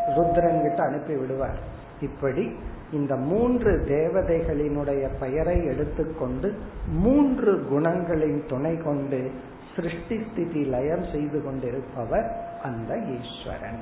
ருத்ரன் 0.07 0.61
கிட்ட 0.61 0.83
அனுப்பி 0.83 1.15
விடுவார். 1.15 1.57
இப்படி 2.01 2.55
இந்த 2.91 3.15
மூன்று 3.15 3.71
தேவதைகளினுடைய 3.71 5.09
பெயரை 5.19 5.65
எடுத்துக்கொண்டு 5.65 6.59
மூன்று 6.87 7.67
குணங்களின் 7.71 8.47
துணை 8.47 8.77
கொண்டு 8.77 9.31
சிருஷ்டி 9.75 10.25
ஸ்திதி 10.31 10.63
லயம் 10.65 11.05
செய்து 11.11 11.43
கொண்டிருப்பவர் 11.43 12.35
அந்த 12.63 12.97
ஈஸ்வரன். 12.97 13.79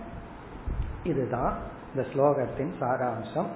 இதுதான் 1.03 1.53
இந்த 1.95 2.09
ஸ்லோகத்தின் 2.13 2.72
சாராம்சம். 2.80 3.47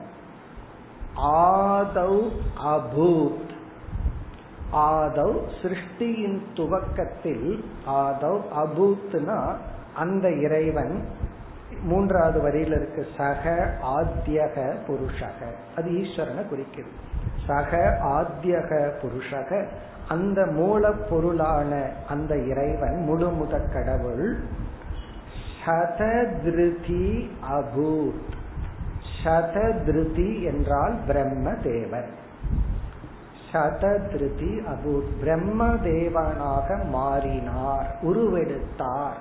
ஆதௌ 1.18 2.30
அபூத். 2.64 3.53
ஆதவ் 4.76 5.38
சிருஷ்டியின் 5.61 6.39
துவக்கத்தில் 6.53 7.63
ஆதவ் 7.88 8.41
அபூத்னா 8.55 9.53
அந்த 9.95 10.32
இறைவன் 10.32 11.05
மூன்றாவது 11.84 12.39
வரியில 12.41 12.76
இருக்கு 12.76 13.07
சக 13.17 13.73
ஆத்தியக 13.84 14.78
புருஷக. 14.88 15.39
அது 15.76 15.89
ஈஸ்வரனை 15.91 16.49
குறிக்கிறது 16.49 16.95
சக 17.47 17.99
ஆத்தியக 18.03 18.71
புருஷக 19.01 19.67
அந்த 20.07 20.41
மூலப்பொருளான 20.41 21.71
அந்த 22.09 22.38
இறைவன் 22.38 22.97
முழுமுத 23.09 23.73
கடவுள் 23.73 24.39
சததிருதி 25.65 27.30
அபூத். 27.51 28.26
சததிருதி 29.23 30.43
என்றால் 30.43 30.95
பிரம்ம 31.07 31.53
தேவன் 31.63 32.09
சததிருதி 33.56 34.60
அபூத் 34.60 35.20
பிரம்ம 35.20 35.68
தேவனாக 35.68 36.86
மாறினார் 36.89 37.95
உருவெடுத்தார். 38.01 39.20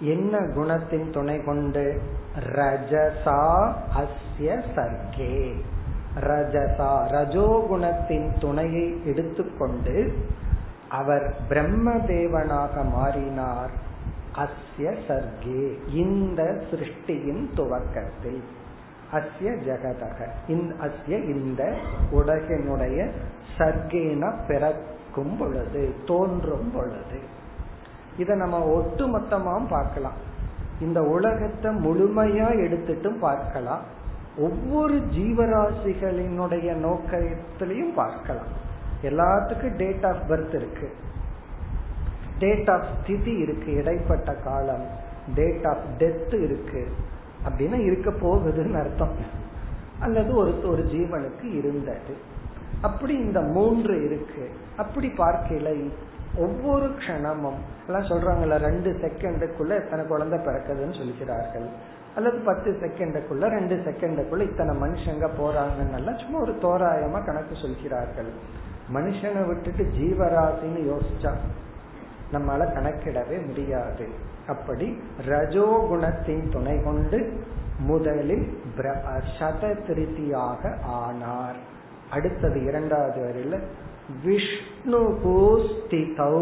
என்ன 0.00 0.38
குணத்தின் 0.38 1.12
துணை 1.12 1.44
கொண்டு? 1.44 2.00
ரஜசா 2.38 3.72
அஸ்ய 3.96 4.62
சர்க்கே. 4.76 5.52
ரஜசா 6.20 7.06
ரஜோகுணத்தின் 7.10 8.38
துணையை 8.38 9.06
எடுத்துக்கொண்டு 9.06 10.14
அவர் 10.88 11.34
பிரம்ம 11.48 11.94
தேவனாக 11.94 12.90
மாறினார் 12.90 13.70
அஸ்ய 14.36 14.94
சர்க்கே. 15.08 15.88
இந்த 15.92 16.62
சிருஷ்டியின் 16.70 17.54
துவக்கத்தில். 17.54 18.42
அஸ்ய 19.12 19.44
ஜெகதக. 19.44 20.28
அஸ்ய 20.80 21.24
இந்த 21.34 21.76
உலகினுடைய 22.12 23.10
சர்க்கேன 23.58 24.32
பிறக்கும் 24.46 25.36
பொழுது 25.36 25.94
தோன்றும் 26.06 26.72
பொழுது. 26.74 27.38
இத 28.18 28.34
நம்ம 28.34 28.76
ஒட்டுமொத்தமாகவும் 28.76 29.68
பார்க்கலாம். 29.68 30.12
இந்த 30.80 31.02
உலகத்தை 31.02 31.74
முழுமையா 31.74 32.48
எடுத்துட்டும் 32.50 33.18
பார்க்கலாம். 33.18 33.80
ஒவ்வொரு 34.36 34.94
ஜீவராசிகளினுடைய 34.94 36.74
நோக்கத்திலையும் 36.74 37.94
பார்க்கலாம். 37.94 38.46
எல்லாத்துக்கும் 39.02 39.76
டேட் 39.76 40.04
ஆஃப் 40.04 40.22
பர்த் 40.28 40.54
இருக்கு. 40.54 40.94
டேட் 42.38 42.70
ஆஃப் 42.70 42.84
ஸ்திதி 43.00 43.32
இருக்கு. 43.32 43.72
இடைப்பட்ட 43.72 44.34
காலம். 44.34 44.86
டேட் 45.34 45.66
ஆஃப் 45.66 45.84
டெத் 45.98 46.42
இருக்கு. 46.42 46.88
அப்படின்னா 47.48 47.84
இருக்க 47.84 48.10
போகுதுன்னு 48.10 48.78
அர்த்தம். 48.78 49.16
அல்லது 50.00 50.34
ஒரு 50.34 50.68
ஒரு 50.68 50.82
ஜீவனுக்கு 50.82 51.54
இருந்தது. 51.54 52.14
அப்படி 52.80 53.14
இந்த 53.14 53.40
மூன்று 53.40 54.04
இருக்கு. 54.04 54.50
அப்படி 54.76 55.08
பார்க்கல 55.08 55.90
ஒவ்வொரு 56.36 56.86
க்ஷணமும் 56.86 57.60
எல்லாம் 57.86 58.08
சொல்றாங்கல்ல 58.08 58.56
ரெண்டு 58.56 58.90
செகண்டுக்குள்ள 58.92 59.68
எத்தனை 59.68 60.06
குழந்தை 60.06 60.38
பிறக்குதுன்னு 60.38 60.98
சொல்லிக்கிறார்கள். 61.00 61.68
அல்லது 62.16 62.38
பத்து 62.38 62.70
செகண்டுக்குள்ள 62.70 63.48
ரெண்டு 63.48 63.76
செகண்டுக்குள்ள 63.76 64.40
இத்தனை 64.40 64.76
மனுஷங்க 64.76 65.28
போறாங்கன்னு 65.38 66.20
சும்மா 66.20 66.38
ஒரு 66.38 66.52
தோராயமா 66.52 67.24
கணக்கு 67.24 67.56
சொல்கிறார்கள். 67.62 68.30
மனுஷனை 68.94 69.46
விட்டுட்டு 69.46 69.84
ஜீவராசின்னு 69.84 70.92
யோசிச்சா 70.92 71.34
நம்மளால 72.32 72.66
கணக்கிடவே 72.76 73.36
முடியாது. 73.46 74.06
அப்படி 74.48 74.88
ரஜோ 75.26 75.68
குணத்தின் 75.90 76.46
துணை 76.50 76.76
கொண்டு 76.84 77.18
முதலில் 77.78 78.46
சத 79.38 79.72
திருத்தியாக 79.86 80.72
ஆனார். 81.00 81.58
அடுத்தது 82.10 82.58
இரண்டாவது 82.64 83.18
வரையில 83.26 83.58
விஷ்ணு 84.24 85.02
ஸ்திதௌ 85.68 86.38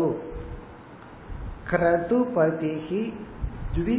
கிரதுபதிகி 1.70 3.02
த்வி 3.74 3.98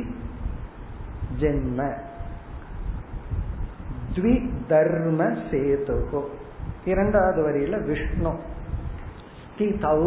ஜென்ம 1.39 1.79
த்வி 4.15 4.33
தர்ம 4.67 5.21
சேதுகோ. 5.51 6.21
இரண்டாவது 6.85 7.39
வரியில 7.47 7.75
விஷ்ணு 7.85 8.33
ஸ்திதௌ 9.41 10.01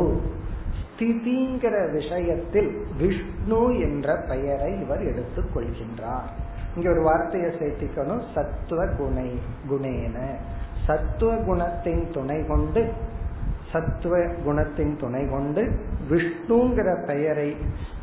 ஸ்திதிங்கிற 0.99 1.93
விஷயத்தில் 1.93 2.87
விஷ்ணு 2.99 3.81
என்ற 3.81 4.17
பெயரை 4.29 4.81
இவர் 4.81 5.03
எடுத்துக் 5.03 5.57
கொள்கின்றார். 5.57 6.31
இங்க 6.77 6.91
ஒரு 6.91 7.03
வார்த்தையை 7.03 7.51
சேர்த்திக்கணும். 7.51 8.23
சத்துவ 8.35 8.87
குணை 8.87 9.39
குணேன. 9.71 10.35
சத்துவ 10.87 11.35
குணத்தின் 11.35 12.13
துணை 12.13 12.47
கொண்டு 12.47 12.93
சத்துவ 13.73 14.19
குணத்தின் 14.19 14.97
துணை 14.97 15.31
கொண்டு 15.31 15.81
விஷ்ணுங்கிற 16.11 17.07
பெயரை 17.07 17.57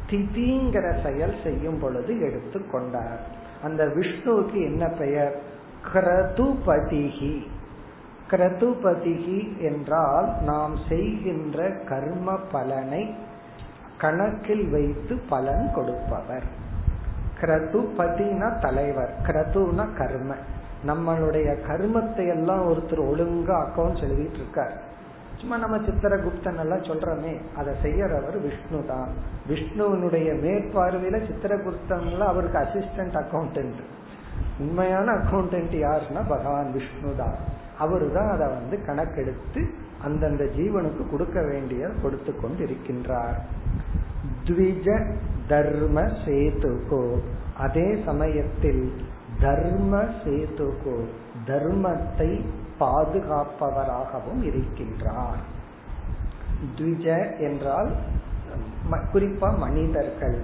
ஸ்திதிங்கிற 0.10 1.04
செயல் 1.04 1.36
செய்யும் 1.44 1.80
பொழுது 1.80 2.22
எடுத்துக் 2.22 2.72
கொண்டார். 2.72 3.20
அந்த 3.64 3.86
விஷ்ணுவுக்கு 3.86 4.54
என்ன 4.54 4.88
பெயர்? 4.88 5.42
கிரதுபதிகி 5.94 7.46
கிரதுபதிகி 8.32 9.40
என்றால் 9.60 10.28
நாம் 10.42 10.76
செய்கின்ற 10.90 11.70
கர்ம 11.86 12.38
பலனை 12.52 13.14
கணக்கில் 13.98 14.70
வைத்து 14.70 15.18
பலன் 15.30 15.72
கொடுப்பவர். 15.76 16.48
கிரதுபதினா 17.42 18.60
தலைவர். 18.60 19.14
கிரதுனா 19.28 19.86
கர்ம. 19.98 20.36
நம்மளுடைய 20.88 21.50
கர்மத்தை 21.68 22.26
எல்லாம் 22.28 22.64
ஒருத்தர் 22.70 23.02
ஒழுங்கா 23.12 23.56
அக்கௌண்ட் 23.66 24.04
எழுதிட்டு 24.08 24.36
இருக்கார். 24.36 24.76
சும்மா 25.40 25.58
நம்ம 25.58 25.78
சித்திரகுப்தன் 25.78 26.60
எல்லாம் 26.60 26.88
சொல்றோமே 26.88 27.34
அதை 27.56 27.74
செய்யறவர் 27.84 28.38
விஷ்ணு 28.42 28.80
தான் 28.88 29.12
விஷ்ணுவனுடைய 29.50 30.30
மேற்பார்வையில 30.44 31.20
சித்திரகுப்தன் 31.28 32.22
அவருக்கு 32.22 32.58
அசிஸ்டன்ட் 32.58 33.16
அக்கௌண்டன்ட் 33.24 33.80
உண்மையான 34.60 35.08
அக்கௌண்டன்ட் 35.12 35.76
யாருன்னா 35.86 36.22
பகவான் 36.28 36.72
விஷ்ணு 36.72 37.12
தான் 37.16 37.38
அவரு 37.80 38.08
தான் 38.14 38.30
அதை 38.36 38.48
வந்து 38.58 38.76
கணக்கெடுத்து 38.88 39.62
அந்தந்த 40.06 40.44
ஜீவனுக்கு 40.58 41.04
கொடுக்க 41.12 41.40
வேண்டிய 41.42 41.82
கொடுத்து 42.04 42.32
கொண்டு 42.42 42.62
இருக்கின்றார் 42.66 43.38
த்விஜ 44.48 44.88
தர்ம 45.48 45.98
சேதுகோ. 46.26 47.04
அதே 47.58 47.88
சமயத்தில் 48.06 48.84
தர்ம 49.42 50.02
சேதுகோ 50.24 50.98
தர்மத்தை 51.48 52.30
பாதுகாப்பவராகவும் 52.80 54.42
இருக்கின்றார். 54.50 55.42
த்விஜ 56.78 57.06
என்றால் 57.48 57.92
குறிப்பா 59.14 59.50
மனிதர்கள். 59.58 60.40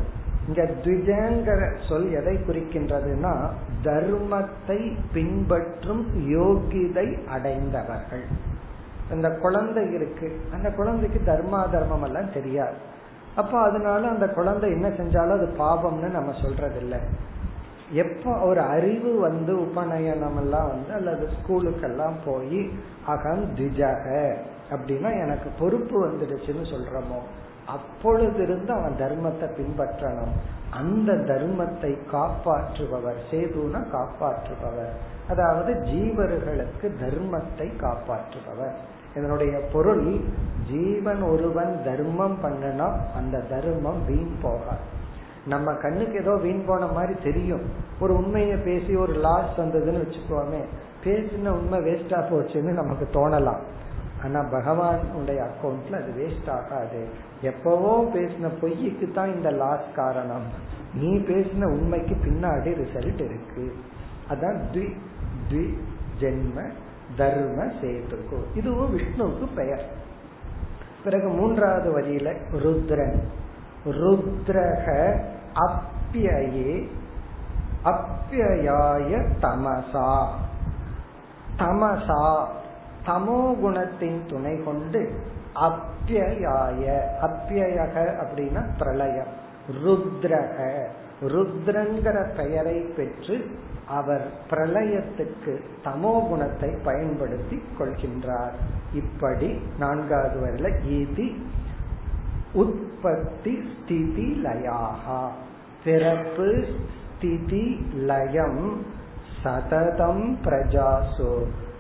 இங்க 0.48 0.64
த்விஜங்கிற 0.64 1.76
சொல் 1.90 2.12
எதை 2.12 2.36
குறிக்கின்றதுன்னா 2.36 3.48
தர்மத்தை 3.84 4.98
பின்பற்றும் 5.14 6.34
யோகிதை 6.34 7.28
அடைந்தவர்கள். 7.28 8.24
அந்த 9.12 9.30
குழந்தை 9.30 9.94
இருக்கு. 9.94 10.42
அந்த 10.54 10.72
குழந்தைக்கு 10.72 11.22
தர்மா 11.32 11.72
தர்மம் 11.72 12.04
எல்லாம் 12.04 12.34
தெரியாது. 12.34 12.76
அப்ப 13.36 13.60
அதனால 13.60 14.08
அந்த 14.08 14.28
குழந்தை 14.28 14.72
என்ன 14.72 14.88
செஞ்சாலும் 14.88 15.38
அது 15.38 15.50
பாவம்னு 15.60 16.12
நம்ம 16.12 16.32
சொல்றது 16.42 16.80
இல்லை 16.80 17.00
எப்போ 17.92 18.38
ஒரு 18.38 18.60
அறிவு 18.60 19.20
வந்து 19.20 19.62
உபநயனம் 19.62 20.38
எல்லாம் 20.38 20.68
வந்து 20.68 20.94
அல்லது 20.94 21.30
ஸ்கூலுக்கெல்லாம் 21.36 22.16
போய் 22.26 22.70
அகம் 23.06 23.56
திஜக 23.56 24.36
அப்படின்னா 24.72 25.20
எனக்கு 25.22 25.50
பொறுப்பு 25.60 26.08
வந்துடுச்சுன்னு 26.08 26.66
சொல்றோமோ? 26.74 27.20
அப்பொழுது 27.68 28.44
இருந்து 28.44 28.74
அவன் 28.74 28.96
தர்மத்தை 29.00 29.48
பின்பற்றணும். 29.58 30.34
அந்த 30.70 31.14
தர்மத்தை 31.14 31.98
காப்பாற்றுபவர் 32.12 33.20
சேதுனா 33.32 33.82
காப்பாற்றுபவர். 33.92 34.94
அதாவது 35.30 35.74
ஜீவர்களுக்கு 35.74 36.88
தர்மத்தை 37.02 37.70
காப்பாற்றுபவர். 37.78 38.76
இதனுடைய 39.16 39.60
பொருள் 39.74 40.20
ஜீவன் 40.72 41.22
ஒருவன் 41.22 41.82
தர்மம் 41.84 42.38
பண்ணனா 42.44 42.92
அந்த 43.16 43.40
தர்மம் 43.40 44.06
வீண் 44.06 44.36
போகாது. 44.42 44.94
நம்ம 45.46 45.74
கண்ணுக்கு 45.74 46.20
ஏதோ 46.20 46.36
வீண் 46.36 46.66
போன 46.66 46.86
மாதிரி 46.86 47.20
தெரியும். 47.24 47.62
ஒரு 48.00 48.18
உண்மையை 48.18 48.58
பேசி 48.58 48.96
ஒரு 48.96 49.14
லாஸ் 49.14 49.54
வந்ததுன்னு 49.58 50.04
வச்சுக்கோமே. 50.06 50.62
பேசின 51.04 51.48
உண்மை 51.48 51.80
வேஸ்டா 51.80 52.20
போச்சுன்னு 52.32 52.72
நமக்கு 52.72 53.08
தோணலாம். 53.14 53.62
ஆனா 54.26 54.40
பகவானுடைய 54.40 55.44
அக்கௌண்ட்ல 55.44 55.94
அது 55.94 56.14
வேஸ்ட் 56.18 56.50
ஆகாது. 56.50 57.08
எப்பவோ 57.42 58.04
பேசின 58.14 58.50
பொய்யுக்கு 58.62 59.14
தான் 59.14 59.36
இந்த 59.36 59.52
லாஸ் 59.52 59.94
காரணம். 59.96 60.44
நீ 60.94 61.18
பேசின 61.18 61.64
உண்மைக்கு 61.64 62.16
பின்னாடி 62.26 62.86
ரிசல்ட் 62.86 63.22
இருக்கு. 63.22 63.76
அதான் 64.30 64.60
த்வி 64.74 64.96
த்வி 65.50 65.78
ஜென்ம 66.20 66.70
தர்ம 67.18 67.64
சேதுக்கு. 67.82 68.44
இதுவும் 68.56 68.98
விஷ்ணுவுக்கு 68.98 69.48
பெயர். 69.56 69.90
பிறகு 71.04 71.28
மூன்றாவது 71.28 72.02
வரியில 72.02 72.36
ருத்ரன். 72.54 73.20
ருத்ரக 73.86 75.18
அப்பியே 75.54 76.88
அப்பியாய 77.84 79.26
தமசா. 79.42 80.28
தமசா 81.58 82.46
தமோ 83.08 83.40
குணத்தின் 83.64 84.20
துணை 84.30 84.54
கொண்டு 84.64 85.02
அப்பியாய 85.68 86.84
அப்பியக 87.28 87.96
அப்படின்னா 88.24 88.62
பிரளயம் 88.80 89.34
ருத்ரக. 89.84 90.58
ருத்ரங்கிற 91.34 92.18
பெயரை 92.38 92.78
பெற்று 92.98 93.36
அவர் 93.88 94.26
பிரளயத்துக்கு 94.50 95.54
தமோ 95.84 96.14
குணத்தை 96.28 96.70
பயன்படுத்தி 96.84 97.58
கொள்கின்றார். 97.80 98.56
இப்படி 98.94 99.50
நான்காவது 99.80 100.38
வரையில 100.44 100.72
ஈதி 100.98 101.28
உற்பத்தி 102.54 103.54
ஸ்திதி 103.72 104.28
லயாகா 104.46 105.22
பிறப்பு 105.84 106.50
ஸ்திதி 107.10 107.66
லயம் 108.10 108.64
சததம் 109.44 110.26
பிரஜாசோ. 110.46 111.34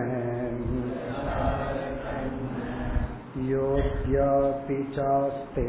योऽद्यापि 3.49 4.79
चास्ते 4.95 5.67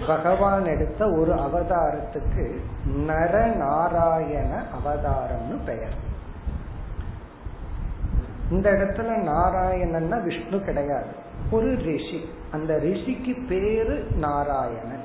பகவான் 0.07 0.65
எடுத்த 0.65 1.11
ஒரு 1.11 1.33
அவதாரத்துக்கு 1.33 2.55
நரநாராயண 3.07 4.61
அவதாரம்னு 4.77 5.65
பெயர். 5.65 6.13
இந்த 8.51 8.71
இடத்துல 8.71 9.07
நாராயணன்னா 9.07 10.23
விஷ்ணு 10.23 10.61
கிடையாது. 10.61 11.05
ஒரு 11.51 11.75
ரிஷி. 11.75 12.29
அந்த 12.51 12.73
ரிஷிக்கு 12.73 13.47
பேரு 13.47 14.07
நாராயணன். 14.17 15.03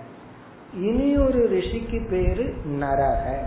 இனி 0.74 1.16
ஒரு 1.16 1.50
ரிஷிக்கு 1.50 2.08
பேரு 2.08 2.54
நரக. 2.64 3.40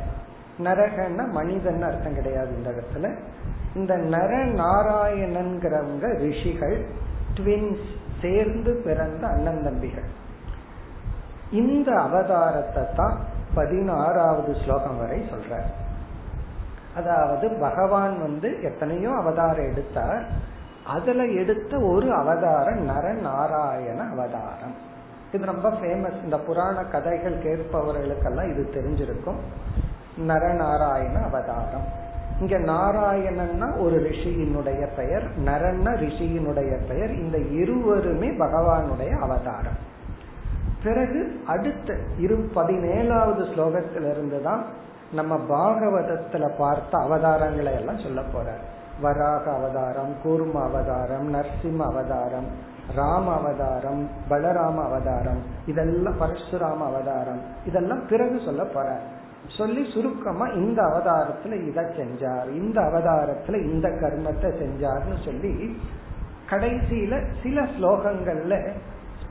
நரகன்னா 0.64 1.32
மனிதன் 1.32 1.82
அர்த்தம் 1.82 2.16
கிடையாது 2.16 2.56
இந்த 2.56 2.70
இடத்துல. 2.70 3.18
இந்த 3.76 3.98
நர 3.98 4.46
நாராயணன்கிறவங்க 4.46 6.18
ரிஷிகள் 6.18 6.86
ட்வின்ஸ் 7.34 7.86
சேர்ந்து 8.22 8.82
பிறந்த 8.84 9.28
அண்ணன் 9.28 9.64
தம்பிகள். 9.64 10.22
இந்த 11.54 11.92
அவதாரத்தை 11.92 12.84
தான் 12.96 13.18
பதினாறாவது 13.54 14.56
ஸ்லோகம் 14.64 14.98
வரை 14.98 15.20
சொல்ற 15.32 15.60
அதாவது 16.96 17.50
பகவான் 17.50 18.22
வந்து 18.22 18.50
எத்தனையோ 18.64 19.12
அவதாரம் 19.12 19.70
எடுத்தார். 19.72 20.26
அதுல 20.86 21.26
எடுத்த 21.26 21.80
ஒரு 21.80 22.14
அவதாரம் 22.14 22.82
நர 22.82 23.06
நாராயண 23.12 24.00
அவதாரம். 24.12 24.76
இது 25.34 25.46
ரொம்ப 25.46 25.70
ஃபேமஸ் 25.70 26.24
இந்த 26.24 26.38
புராண 26.38 26.84
கதைகள் 26.84 27.38
கேட்பவர்களுக்கெல்லாம் 27.38 28.50
இது 28.50 28.64
தெரிஞ்சிருக்கும். 28.74 29.40
நரநாராயண 30.28 31.16
அவதாரம். 31.24 31.88
இங்க 32.40 32.58
நாராயணன்னா 32.74 33.70
ஒரு 33.80 34.10
ரிஷியினுடைய 34.10 34.84
பெயர் 34.96 35.26
நரன்ன 35.46 35.88
ரிஷியினுடைய 36.04 36.74
பெயர். 36.88 37.12
இந்த 37.16 37.38
இருவருமே 37.38 38.30
பகவானுடைய 38.46 39.12
அவதாரம். 39.20 39.92
பிறகு 40.84 41.20
அடுத்த 41.46 41.90
இரு 42.18 42.38
பதினேழாவது 42.56 43.44
ஸ்லோகத்திலிருந்து 43.52 44.42
தான் 44.42 44.64
நம்ம 45.12 45.34
பாகவதத்துல 45.50 46.46
பார்த்த 46.58 46.98
அவதாரங்களை 46.98 47.72
எல்லாம் 47.74 48.04
சொல்ல 48.04 48.22
போறார். 48.22 48.64
வராக 49.02 49.52
அவதாரம் 49.52 50.14
கூர்ம 50.24 50.56
அவதாரம் 50.64 51.34
நரசிம்ம 51.34 51.82
அவதாரம் 51.86 52.48
ராம 52.96 53.34
அவதாரம் 53.34 54.02
பலராம 54.30 54.78
அவதாரம் 54.84 55.42
இதெல்லாம் 55.66 56.20
பரசுராம 56.20 56.80
அவதாரம் 56.86 57.42
இதெல்லாம் 57.66 58.04
பிறகு 58.10 58.40
சொல்ல 58.46 58.64
போற 58.66 58.88
சொல்லி 59.58 59.84
சுருக்கமா 59.94 60.46
இந்த 60.54 60.82
அவதாரத்துல 60.82 61.58
இதை 61.68 61.84
செஞ்சார் 61.98 62.50
இந்த 62.54 62.82
அவதாரத்துல 62.82 63.62
இந்த 63.72 63.88
கர்மத்தை 64.02 64.52
செஞ்சார்னு 64.58 65.18
சொல்லி 65.26 65.54
கடைசியில 66.50 67.14
சில 67.44 67.62
ஸ்லோகங்கள்ல 67.76 68.56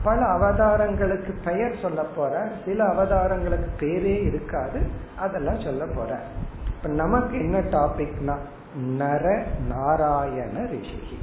பல 0.03 0.25
அவதாரங்களுக்கு 0.25 1.31
பெயர் 1.43 1.75
சொல்ல 1.81 2.03
போற 2.15 2.47
சில 2.65 2.85
அவதாரங்களுக்கு 2.85 3.69
பேரே 3.79 4.25
இருக்காது. 4.25 4.79
அதெல்லாம் 5.19 5.59
சொல்ல 5.59 5.85
போற 5.85 6.19
இப்ப 6.67 6.89
நமக்கு 6.89 7.37
என்ன 7.37 7.59
டாபிக்னா 7.59 8.35
நர 8.97 9.43
நாராயண 9.67 10.59
ரிஷிகி. 10.59 11.17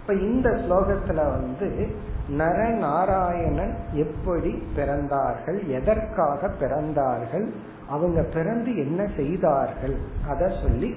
இப்ப 0.00 0.14
இந்த 0.14 0.50
ஸ்லோகத்துல 0.50 1.14
வந்து 1.14 1.94
நர 2.28 2.68
நாராயணன் 2.68 3.74
எப்படி 3.92 4.62
பிறந்தார்கள் 4.76 5.58
எதற்காக 5.66 6.50
பிறந்தார்கள் 6.60 7.46
அவங்க 7.88 8.22
பிறந்து 8.22 8.76
என்ன 8.76 9.08
செய்தார்கள் 9.16 9.96
அத 10.28 10.52
சொல்லி 10.62 10.90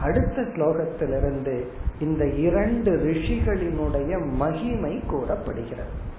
அடுத்த 0.00 0.42
ஸ்லோகத்திலிருந்து 0.42 1.66
இந்த 2.00 2.24
இரண்டு 2.26 2.90
ரிஷிகளினுடைய 2.90 4.12
மகிமை 4.32 5.02
கூறப்படுகிறது. 5.06 6.12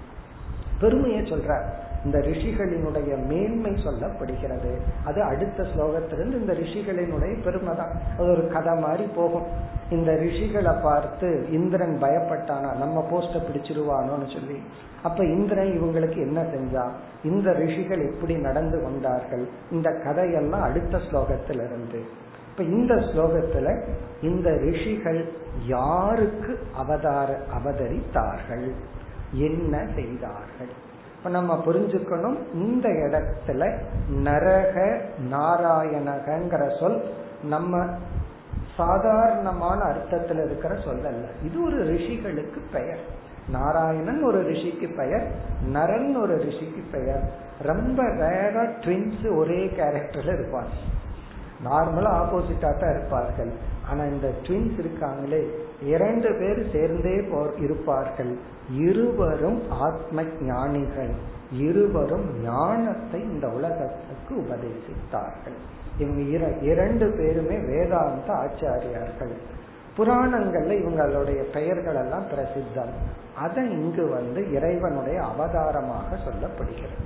பெருமையை 0.80 1.20
சொல்றார். 1.20 1.66
இந்த 2.04 2.18
ரிஷிகளினுடைய 2.18 3.26
மேன்மை 3.26 3.70
சொல்லப்படுகிறது. 3.70 4.76
அது 5.04 5.22
அடுத்த 5.22 5.62
ஸ்லோகத்திலிருந்து 5.62 6.32
இந்த 6.32 6.52
ரிஷிகளினுடைய 6.52 7.42
பெருமை 7.44 7.76
தான் 7.76 7.90
அது 8.18 8.30
ஒரு 8.30 8.48
கதை 8.48 8.74
மாதிரி 8.74 9.04
போகும். 9.04 9.46
இந்த 9.90 10.12
ரிஷிகளை 10.12 10.82
பார்த்து 10.82 11.52
இந்திரன் 11.52 11.98
பயப்பட்டானா? 12.00 12.76
நம்ம 12.76 13.06
போஸ்ட 13.10 13.42
பிடிச்சிருவானோன்னு 13.48 14.32
சொல்லி. 14.32 14.62
அப்ப 15.02 15.24
இந்திரன் 15.24 15.80
இவங்களுக்கு 15.80 16.16
என்ன 16.16 16.42
செஞ்சா? 16.42 16.84
இந்த 17.24 17.52
ரிஷிகள் 17.52 18.14
எப்படி 18.14 18.34
நடந்து 18.34 18.82
கொண்டார்கள்? 18.82 19.48
இந்த 19.70 19.90
கதையெல்லாம் 20.04 20.62
அடுத்த 20.62 20.98
ஸ்லோகத்திலிருந்து. 20.98 22.00
இப்ப 22.50 22.62
இந்த 22.62 22.94
ஸ்லோகத்துல 22.94 23.82
இந்த 24.22 24.50
ரிஷிகள் 24.50 25.32
யாருக்கு 25.66 26.58
அவதார 26.74 27.38
அவதரித்தார்கள்? 27.58 28.72
என்ன 29.32 29.86
செய்தார்கள்? 29.94 30.84
இப்ப 31.16 31.30
நம்ம 31.30 31.62
புரிஞ்சுக்கணும் 31.66 32.36
இந்த 32.54 32.88
இடத்துல 32.88 33.78
நரக 34.08 35.00
நாராயணகங்கிற 35.30 36.78
சொல் 36.78 37.02
நம்ம 37.42 37.84
சாதாரணமான 38.76 39.80
அர்த்தத்தில் 39.80 40.44
இருக்கிற 40.44 40.74
சொல் 40.74 41.04
அல்ல. 41.04 41.26
இது 41.44 41.64
ஒரு 41.64 41.84
ரிஷிகளுக்கு 41.84 42.60
பெயர். 42.72 43.24
நாராயணன் 43.48 44.22
ஒரு 44.22 44.42
ரிஷிக்கு 44.42 44.96
பெயர் 44.96 45.30
நரன் 45.72 46.20
ஒரு 46.20 46.36
ரிஷிக்கு 46.36 46.84
பெயர். 46.92 47.32
ரொம்ப 47.62 48.02
ரேரா 48.02 48.70
ட்வின்ஸ் 48.80 49.36
ஒரே 49.36 49.66
கேரக்டர்ல 49.66 50.34
இருப்பாங்க. 50.36 50.94
நார்மலா 51.64 52.22
ஆப்போசிட்டா 52.22 52.78
தான் 52.78 52.90
இருப்பார்கள். 52.90 53.50
ஆனா 53.90 54.04
இந்த 54.04 54.30
ட்வின்ஸ் 54.42 54.80
இருக்காங்களே 54.80 55.50
இரண்டு 55.82 56.34
பேர் 56.34 56.70
சேர்ந்தே 56.72 57.28
இருப்பார்கள். 57.58 58.38
இருவரும் 58.70 59.70
ஆத்ம 59.70 60.22
ஞானிகள். 60.40 61.10
இருவரும் 61.52 62.42
ஞானத்தை 62.42 63.20
இந்த 63.20 63.48
உலகத்துக்கு 63.48 64.34
உபதேசித்தார்கள். 64.34 65.56
இவங்க 65.98 66.48
இரண்டு 66.60 67.10
பேருமே 67.10 67.58
வேதாந்த 67.58 68.32
ஆச்சாரியார்கள். 68.32 69.32
புராணங்கள்ல 69.96 70.72
இவங்களுடைய 70.72 71.52
பெயர்கள் 71.52 71.94
எல்லாம் 71.94 72.24
பிரசித்தம். 72.34 72.90
அதை 73.36 73.70
இங்கு 73.70 74.08
வந்து 74.08 74.52
இறைவனுடைய 74.52 75.22
அவதாரமாக 75.22 76.16
சொல்லப்படுகிறது. 76.16 77.04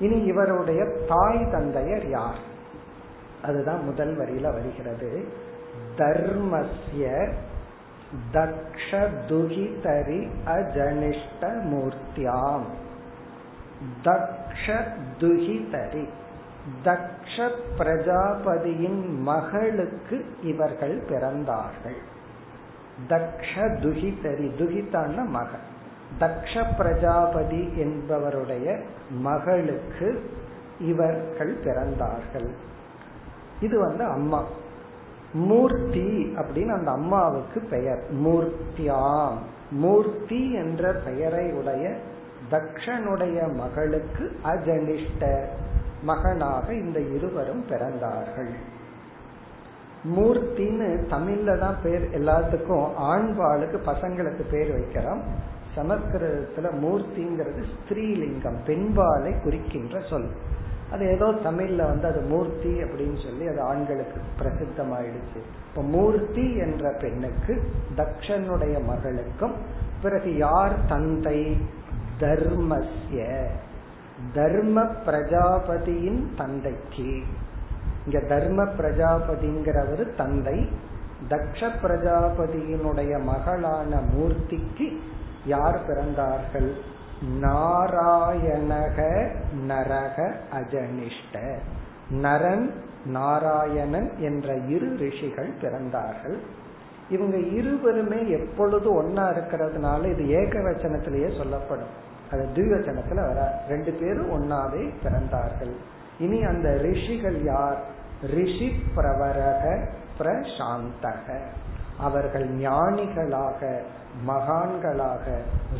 இனி 0.00 0.22
இவருடைய 0.24 0.84
தாய் 0.84 1.44
தந்தையர் 1.44 2.08
யார்? 2.08 2.38
அதுதான் 3.42 3.84
முதல் 3.84 4.18
வரியில 4.18 4.52
வருகிறது. 4.52 5.24
தர்மஸ்ய 5.96 7.32
தக்ஷ 8.32 8.90
துகிதரி 9.28 10.28
அஜனிஷ்ட 10.46 11.40
மூர்த்தியாம் 11.40 12.66
தக்ஷ 14.02 14.74
துகிதரி 15.20 16.04
தக்ஷ 16.84 17.50
பிரஜாபதியின் 17.78 19.18
மகளுக்கு 19.18 20.24
இவர்கள் 20.42 21.02
பிறந்தார்கள்। 21.08 21.98
தக்ஷ 23.08 23.52
துகிதரி 23.54 24.48
துகிதான 24.58 25.26
மகள்। 25.26 25.64
தக்ஷ 26.18 26.74
பிரஜாபதி 26.76 27.62
என்பவருடைய 27.76 28.80
மகளுக்கு 29.10 30.30
இவர்கள் 30.80 31.56
பிறந்தார்கள்। 31.64 32.48
இது 33.60 33.78
வந்து 33.78 34.04
அம்மா। 34.04 34.44
மூர்த்தி 35.36 36.34
அப்படின்னு 36.36 36.68
அந்த 36.68 36.90
அம்மாவுக்கு 36.90 37.60
பெயர். 37.60 38.02
மூர்த்தியாம். 38.24 39.34
மூர்த்தி 39.70 40.52
என்ற 40.52 40.92
பெயரை 40.92 41.52
உடைய 41.52 41.96
தக்ஷனுடைய 42.50 43.54
மகளுக்கு 43.54 44.36
அஜனிஷ்ட 44.44 45.44
மகனாக 46.02 46.74
இந்த 46.74 47.00
இருவரும் 47.00 47.64
பிறந்தார்கள். 47.68 48.50
மூர்த்தின்னு 50.16 51.04
தமிழ்ல 51.10 51.58
தான் 51.58 51.76
பேர் 51.82 52.24
எல்லாத்துக்கும் 52.24 52.88
ஆண்பாளுக்கு 53.00 53.78
பசங்களுக்கு 53.86 54.50
பேர் 54.50 54.78
வைக்கிறோம். 54.78 55.20
சமஸ்கிருதத்துல 55.76 56.70
மூர்த்திங்கிறது 56.82 57.62
ஸ்திரீலிங்கம் 57.62 58.58
பெண்பாலை 58.66 59.42
குறிக்கின்ற 59.42 60.00
சொல். 60.10 60.28
அது 60.90 61.06
ஏதோ 61.06 61.26
தமிழ்ல 61.26 61.76
வந்து 61.76 62.06
அது 62.06 62.20
மூர்த்தி 62.20 62.82
அப்படின்னு 62.82 63.22
சொல்லி 63.22 63.46
அது 63.46 63.60
ஆண்களுக்கு 63.60 64.20
பிரசித்தமாயிடுச்சு. 64.38 65.40
இப்ப 65.68 65.82
மூர்த்தி 65.82 66.56
என்ற 66.56 66.96
பெண்ணுக்கு 67.00 67.70
தக்ஷனுடைய 67.96 68.84
மகளுக்கும் 68.84 69.54
பிறகு 70.02 70.36
யார் 70.36 70.86
தந்தை? 70.86 71.56
தர்மஸ்ய. 72.20 73.46
தர்ம 74.34 74.82
பிரஜாபதியின் 74.82 76.26
தந்தைக்கு. 76.36 77.22
இங்க 78.04 78.20
தர்ம 78.20 78.64
பிரஜாபதிங்கிறவர் 78.64 80.14
தந்தை. 80.14 80.68
தக்ஷ 81.28 81.70
பிரஜாபதியினுடைய 81.82 83.22
மகளான 83.22 84.00
மூர்த்திக்கு 84.00 84.96
யார் 85.46 85.80
பிறந்தார்கள்? 85.86 86.72
நாராயணக 87.22 89.28
நரக 89.68 90.34
அஜனிஷ்ட. 90.52 91.58
நரன் 92.10 92.74
நாராயணன் 93.06 94.18
என்ற 94.18 94.56
இரு 94.56 94.96
ரிஷிகள் 94.96 95.50
பிறந்தார்கள். 95.60 96.38
இவங்க 97.10 97.36
இருவருமே 97.36 98.30
எப்பொழுது 98.30 99.02
ஒன்னா 99.02 99.06
இருக்கிறதுனால 99.06 100.12
இது 100.12 100.28
ஏக 100.28 100.58
வச்சனத்திலேயே 100.58 101.36
சொல்லப்படும். 101.36 102.04
அது 102.30 102.48
திவச்சனத்துல 102.54 103.14
வர 103.14 103.62
ரெண்டு 103.68 103.92
பேரும் 103.92 104.30
ஒன்னாவே 104.30 104.94
பிறந்தார்கள். 105.04 105.72
இனி 106.18 106.42
அந்த 106.42 106.76
ரிஷிகள் 106.76 107.44
யார்? 107.44 107.80
ரிஷி 108.22 108.82
பிரவரக 108.96 109.88
பிரசாந்தக. 110.18 111.38
அவர்கள் 112.00 112.58
ஞானிகளாக 112.58 113.78
மகான்களாக 114.26 115.24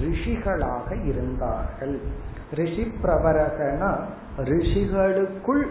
ரிஷிகளாக 0.01 1.05
இருந்தார்கள். 1.05 2.01
ரிஷி 2.53 2.93
பிரவரகனா 3.03 4.01
ரிஷிகளுக்குள் 4.39 5.67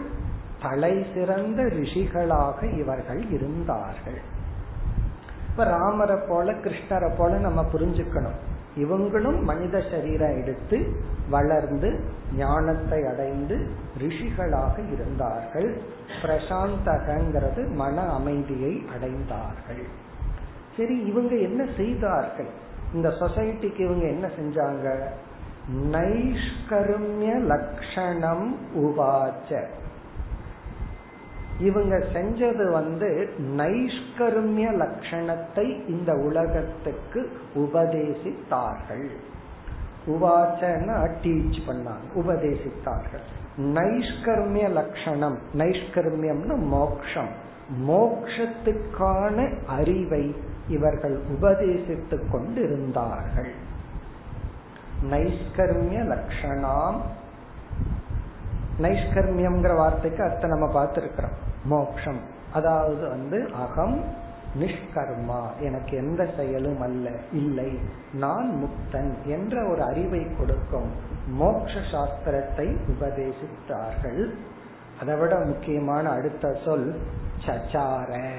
தலை 0.62 1.06
சிறந்த 1.14 1.62
ரிஷிகளாக 1.62 2.78
இவர்கள் 2.78 3.30
இருந்தார்கள். 3.30 4.20
இப்ப 5.50 5.64
ராமரை 5.64 6.16
போல 6.28 6.52
கிருஷ்ணரை 6.52 7.16
போல 7.16 7.36
நம்ம 7.36 7.64
புரிஞ்சுக்கணும். 7.72 8.38
இவங்களும் 8.76 9.42
மனித 9.42 9.82
சரீரம் 9.90 10.36
எடுத்து 10.42 11.00
வளர்ந்து 11.30 12.00
ஞானத்தை 12.36 13.04
அடைந்து 13.04 13.68
ரிஷிகளாக 13.98 14.92
இருந்தார்கள். 14.92 15.80
பிரசாந்தகங்கிறது 16.22 17.74
மன 17.74 18.02
அமைதியை 18.02 18.84
அடைந்தார்கள். 18.96 19.84
சரி 20.76 20.96
இவங்க 20.98 21.34
என்ன 21.34 21.66
செய்தார்கள்? 21.76 22.48
இந்த 22.94 23.08
சொசைட்டிக்கு 23.08 23.80
இவங்க 23.80 24.06
என்ன 24.06 24.30
செஞ்சாங்க? 24.40 25.02
நைஷ்கருமிய 25.92 27.40
லட்சணம் 27.44 28.56
உவாச்ச 28.76 29.64
இவங்க 31.60 31.96
செஞ்சது 32.12 32.70
வந்து 32.70 33.30
நைஷ்கருமிய 33.56 34.70
லட்சணத்தை 34.72 35.88
இந்த 35.88 36.14
உலகத்துக்கு 36.14 37.32
உபதேசித்தார்கள். 37.54 39.08
உவாச்சன்னா 40.06 41.10
டீச் 41.22 41.58
பண்ணாங்க 41.68 42.06
உபதேசித்தார்கள். 42.14 43.24
நைஷ்கர்மிய 43.58 44.68
லட்சணம் 44.68 45.38
நைஷ்கர்மியம்னு 45.54 46.56
மோக்ஷம். 46.58 47.44
மோக்ஷத்துக்கான 47.88 49.58
அறிவை 49.66 50.34
இவர்கள் 50.68 51.20
உபதேசித்துக் 51.40 52.30
கொண்டிருந்தார்கள். 52.30 53.52
நைஷ்கர்மிய 55.10 56.02
லட்சணாம் 56.02 57.00
நைஷ்கர்மியம்ங்கிற 58.82 59.76
வார்த்தைக்கு 59.76 60.22
அர்த்தம் 60.22 60.50
நம்ம 60.50 60.84
பார்த்திருக்கிறோம். 60.84 61.36
மோக்ஷம். 61.64 62.20
அதாவது 62.52 63.08
வந்து 63.08 63.50
அகம் 63.52 64.04
நிஷ்கர்மா. 64.58 65.40
எனக்கு 65.60 65.96
எந்த 65.96 66.28
செயலும் 66.36 66.80
அல்ல 66.80 67.10
இல்லை. 67.32 67.78
நான் 68.12 68.50
முக்தன் 68.50 69.12
என்ற 69.26 69.64
ஒரு 69.64 69.82
அறிவை 69.82 70.36
கொடுக்கும் 70.36 70.90
மோக்ஷ 71.28 71.74
சாஸ்திரத்தை 71.92 72.76
உபதேசித்தார்கள். 73.00 74.30
அதை 75.00 75.14
விட 75.14 75.38
முக்கியமான 75.38 76.10
அடுத்த 76.10 76.56
சொல் 76.64 77.00
சச்சார. 77.46 78.36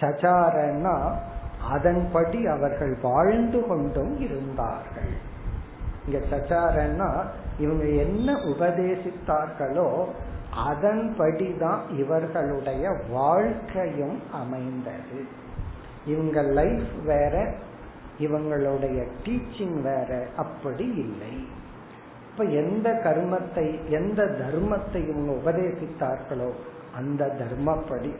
சச்சாரன்னா 0.00 1.14
அதன்படி 1.70 2.46
அவர்கள் 2.46 2.96
வாழ்ந்து 3.02 3.66
கொண்டும் 3.66 4.20
இருந்தார்கள். 4.20 5.12
இங்க 6.06 6.18
சச்சாரன்னா 6.30 7.24
இவங்க 7.58 7.84
என்ன 7.84 8.32
உபதேசித்தார்களோ 8.32 10.04
அதன்படிதான் 10.68 11.80
இவர்களுடைய 11.96 12.96
வாழ்க்கையும் 13.10 14.20
அமைந்தது. 14.32 15.20
இவங்க 16.06 16.42
லைஃப் 16.42 16.88
வேற 17.04 17.52
இவங்களுடைய 18.18 19.06
டீச்சிங் 19.24 19.80
வேற 19.82 20.26
அப்படி 20.36 20.84
இல்லை. 20.84 21.46
இப்ப 22.30 22.44
எந்த 22.44 22.88
கர்மத்தை 23.04 23.88
எந்த 23.88 24.22
தர்மத்தை 24.24 25.08
இவங்க 25.08 25.32
உபதேசித்தார்களோ 25.32 26.50
அந்த 26.96 27.36
தர்மப்படி 27.38 28.12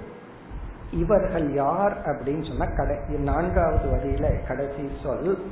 இவர்கள் 0.92 1.54
யார் 1.54 2.02
அப்படின்னு 2.06 2.48
சொன்னா 2.48 2.66
கடை 2.76 2.96
நான்காவது 3.18 3.90
வரியில 3.90 4.48
கடைசி 4.48 4.90
சொல் 5.04 5.52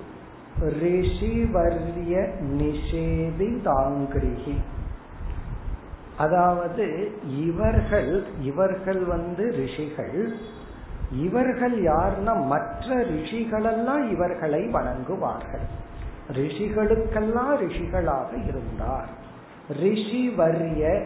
ரிஷிவர்ய 0.59 2.29
நிஷேதி 2.57 3.61
தாங்கிரிகி. 3.61 4.57
அதாவது 6.17 7.11
இவர்கள் 7.37 8.25
இவர்கள் 8.41 9.03
வந்து 9.03 9.51
ரிஷிகள் 9.51 10.37
இவர்கள் 11.11 11.83
யாருன்னா 11.83 12.45
மற்ற 12.45 12.95
ரிஷிகளெல்லாம் 12.95 14.09
இவர்களை 14.09 14.67
வணங்குவார்கள். 14.67 15.65
ரிஷிகளுக்கெல்லாம் 16.31 17.55
ரிஷிகளாக 17.59 18.47
இருந்தார். 18.47 19.09
ரிஷி 19.79 20.29
வரிய 20.29 21.05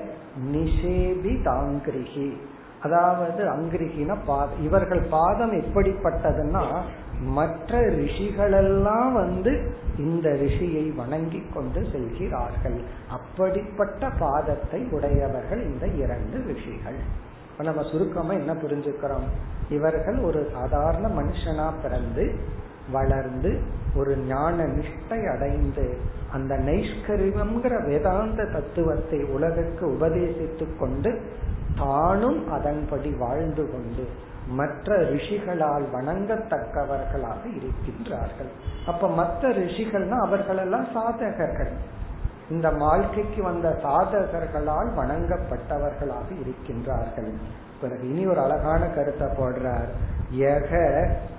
நிஷேபி 0.51 1.43
தாங்கிரிகி. 1.43 2.37
அதாவது 2.81 3.43
அங்கிரிகின 3.43 4.17
பாத 4.25 4.55
இவர்கள் 4.55 5.01
பாதம் 5.09 5.51
எப்படிப்பட்டதுன்னா 5.51 6.81
மற்ற 7.21 7.79
ரிஷிகளெல்லாம் 7.79 9.11
வந்து 9.11 9.71
இந்த 9.97 10.29
ரிஷியை 10.29 10.95
வணங்கி 10.95 11.43
கொண்டு 11.53 11.87
செல்கிறார்கள். 11.91 12.81
அப்படிப்பட்ட 13.09 14.09
பாதத்தை 14.19 14.87
உடையவர்கள் 14.91 15.63
இந்த 15.63 15.87
இரண்டு 15.87 16.43
ரிஷிகள். 16.47 17.29
நம்ம 17.57 17.83
சுருக்கமா 17.91 18.31
என்ன 18.31 18.53
புரிஞ்சுக்கிறோம்? 18.53 19.27
இவர்கள் 19.69 20.17
ஒரு 20.17 20.49
சாதாரண 20.53 21.07
மனுஷனா 21.07 21.71
பிறந்து 21.81 22.35
வளர்ந்து 22.91 23.59
ஒரு 23.95 24.17
ஞான 24.17 24.63
நிஷ்டை 24.63 25.35
அடைந்து 25.35 25.97
அந்த 26.33 26.57
நைஷ்கரிவம்ங்கிற 26.57 27.85
வேதாந்த 27.85 28.45
தத்துவத்தை 28.45 29.23
உலகுக்கு 29.23 29.87
உபதேசித்து 29.87 30.77
கொண்டு 30.79 31.21
தானும் 31.77 32.51
அதன்படி 32.51 33.09
வாழ்ந்து 33.09 33.71
கொண்டு 33.71 34.07
மற்ற 34.47 34.95
ரிஷிகளால் 34.95 35.83
வணங்கத்தக்கவர்களாக 35.93 37.43
இருக்கின்றார்கள். 37.43 38.51
அப்ப 38.85 39.09
மற்ற 39.09 39.49
ரிஷிகள்னா 39.49 40.19
அவர்களெல்லாம் 40.19 40.87
சாதகர்கள். 40.95 41.71
இந்த 42.51 42.69
வாழ்க்கைக்கு 42.69 43.43
வந்த 43.43 43.79
சாதகர்களால் 43.83 44.89
வணங்கப்பட்டவர்களாக 44.97 46.29
இருக்கின்றார்கள். 46.45 47.33
பிறகு 47.81 48.09
இனி 48.09 48.25
ஒரு 48.25 48.41
அழகான 48.41 48.85
கருத்தை 48.85 49.27
போடுறார். 49.27 49.89
யக 50.35 50.71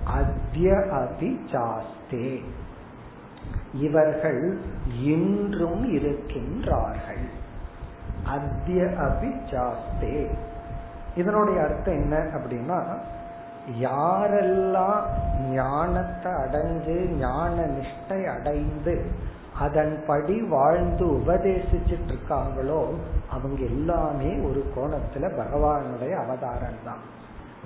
அத்ய 0.03 0.73
அபி 0.73 1.39
சாஸ்தே. 1.51 2.43
இவர்கள் 3.73 4.57
இன்றும் 5.03 5.93
இருக்கின்றார்கள். 5.93 7.25
அத்ய 8.25 8.83
அபி 8.83 9.31
சாஸ்தே. 9.51 10.29
இதனுடைய 11.15 11.61
அர்த்தம் 11.61 11.93
என்ன 11.93 12.17
அப்படின்னா 12.17 12.97
யாரெல்லாம் 13.81 15.01
ஞானத்தை 15.49 16.31
அடைஞ்சு 16.31 17.07
ஞான 17.07 17.65
நிஷ்டை 17.65 18.37
அடைந்து 18.37 19.05
அதன்படி 19.59 20.41
வாழ்ந்து 20.41 21.05
உபதேசிச்சுட்டு 21.05 22.13
இருக்காங்களோ 22.13 22.81
அவங்க 23.29 23.61
எல்லாமே 23.61 24.39
ஒரு 24.39 24.63
கோணத்துல 24.75 25.29
பகவானுடைய 25.41 26.13
அவதாரம் 26.23 26.83
தான் 26.85 27.03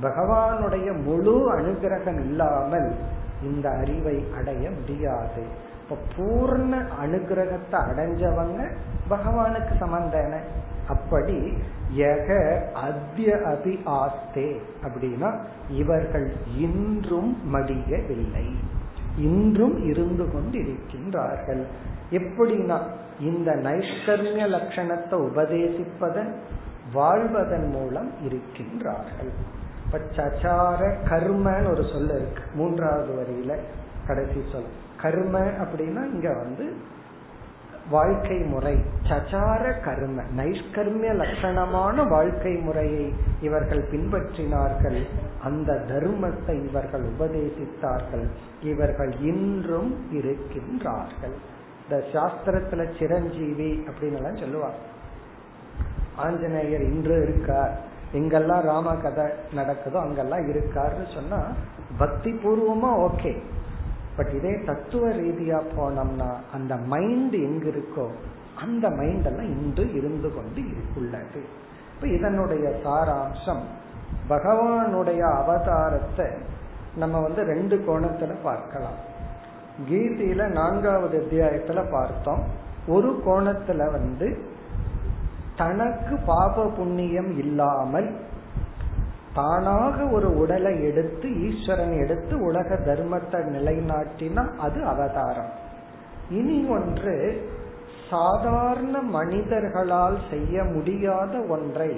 பகவானுடைய 0.02 1.04
முழு 1.04 1.54
அனுகிரகம் 1.54 2.20
இல்லாமல் 2.20 2.96
இந்த 3.44 3.70
அறிவை 3.70 4.26
அடைய 4.38 4.70
முடியாது. 4.70 5.44
இப்ப 5.82 5.98
பூர்ண 6.16 6.74
அனுகிரகத்தை 7.04 7.80
அடைஞ்சவங்க 7.90 8.70
பகவானுக்கு 9.10 9.74
சம்பந்தன 9.80 10.40
அப்படி 10.88 11.54
எக 11.96 12.28
அத்திய 12.74 13.36
அபி 13.36 13.80
ஆஸ்தே 13.86 14.60
அப்படின்னா 14.84 15.38
இவர்கள் 15.70 16.32
இன்றும் 16.58 17.38
மடியவில்லை. 17.54 18.48
இன்றும் 19.18 19.90
இருந்து 19.90 20.32
கொண்டு 20.32 20.60
இருக்கின்றார்கள் 20.60 21.64
எப்படின்னா 22.12 22.82
இந்த 23.20 23.56
நைஷ்கர்மிய 23.56 24.44
லட்சணத்தை 24.56 25.18
உபதேசிப்பதன் 25.30 26.32
வாழ்வதன் 26.94 27.70
மூலம் 27.70 28.12
இருக்கின்றார்கள். 28.28 29.32
இப்ப 29.86 30.00
சச்சார 30.16 30.96
கர்மன்னு 31.10 31.72
ஒரு 31.72 31.84
சொல்ல 31.92 32.14
இருக்கு. 32.14 32.44
மூன்றாவது 32.54 33.14
வரியில 33.14 33.56
கடைசி 34.08 34.44
சொல். 34.52 34.70
கர்ம 35.02 35.40
அப்படின்னா 35.40 36.14
இங்க 36.14 36.34
வந்து 36.34 36.74
வாழ்க்கை 37.90 38.38
முறை 38.38 38.76
சச்சார 39.04 39.84
கர்ம 39.84 40.22
நைஷ்கர்மிய 40.38 41.12
லட்சணமான 41.14 42.08
வாழ்க்கை 42.08 42.54
முறையை 42.56 43.14
இவர்கள் 43.42 43.88
பின்பற்றினார்கள். 43.92 45.06
அந்த 45.44 45.86
தர்மத்தை 45.88 46.66
இவர்கள் 46.70 47.06
உபதேசித்தார்கள். 47.10 48.28
இவர்கள் 48.64 49.16
இன்றும் 49.20 50.08
இருக்கின்றார்கள். 50.14 51.36
இந்த 51.84 52.04
சாஸ்திரத்துல 52.14 53.00
சிரஞ்சீவி 53.00 53.84
அப்படின்னு 53.88 54.16
எல்லாம் 54.16 54.38
சொல்லுவாங்க. 54.38 54.76
ஆஞ்சநேயர் 56.16 56.82
இன்று 56.82 57.22
இருக்கார். 57.24 57.80
எங்கெல்லாம் 58.14 58.62
ராம 58.62 58.96
கதை 58.96 59.26
நடக்குதோ 59.56 60.00
அங்கெல்லாம் 60.02 60.50
இருக்காருன்னு 60.50 61.14
சொன்னா 61.14 61.42
பக்தி 61.98 62.32
பூர்வமா 62.32 63.08
ஓகே. 63.08 63.38
பட் 64.18 64.30
இதே 64.30 64.64
தத்துவ 64.66 65.10
ரீதியா 65.10 65.60
போனோம்னா 65.78 66.30
அந்த 66.54 66.76
மைண்ட் 66.76 67.34
எங்க 67.34 67.66
இருக்கோ 67.70 68.06
அந்த 68.56 68.90
மைண்ட் 68.90 69.26
எல்லாம் 69.26 69.50
இன்று 69.58 69.94
இருந்து 69.94 70.30
கொண்டு 70.34 70.62
உள்ளது 70.96 71.42
இப்ப 71.94 72.08
இதனுடைய 72.08 72.66
சாராம்சம் 72.86 73.64
பகவானுடைய 74.30 75.22
அவதாரத்தை 75.40 76.28
நம்ம 76.96 77.20
வந்து 77.20 77.44
ரெண்டு 77.44 77.76
கோணத்துல 77.88 78.36
பார்க்கலாம். 78.44 78.98
கீதையில 79.90 80.48
நான்காவது 80.52 81.18
அத்தியாயத்துல 81.20 81.92
பார்த்தோம். 81.92 82.44
ஒரு 82.88 83.24
கோணத்துல 83.26 83.92
வந்து 83.92 84.28
தனக்கு 85.56 86.16
பாப 86.26 86.66
புண்ணியம் 86.78 87.38
இல்லாமல் 87.38 88.10
தானாக 89.38 89.98
ஒரு 90.08 90.30
உடலை 90.38 90.74
எடுத்து 90.84 91.28
ஈஸ்வரன் 91.48 91.96
எடுத்து 92.04 92.36
உலக 92.46 92.70
தர்மத்தை 92.88 93.40
நிலைநாட்டினா 93.56 94.44
அது 94.58 94.80
அவதாரம். 94.86 95.52
இனி 96.30 96.58
ஒன்று 96.70 97.16
சாதாரண 98.10 98.96
மனிதர்களால் 99.02 100.18
செய்ய 100.30 100.64
முடியாத 100.64 101.34
ஒன்றை 101.50 101.92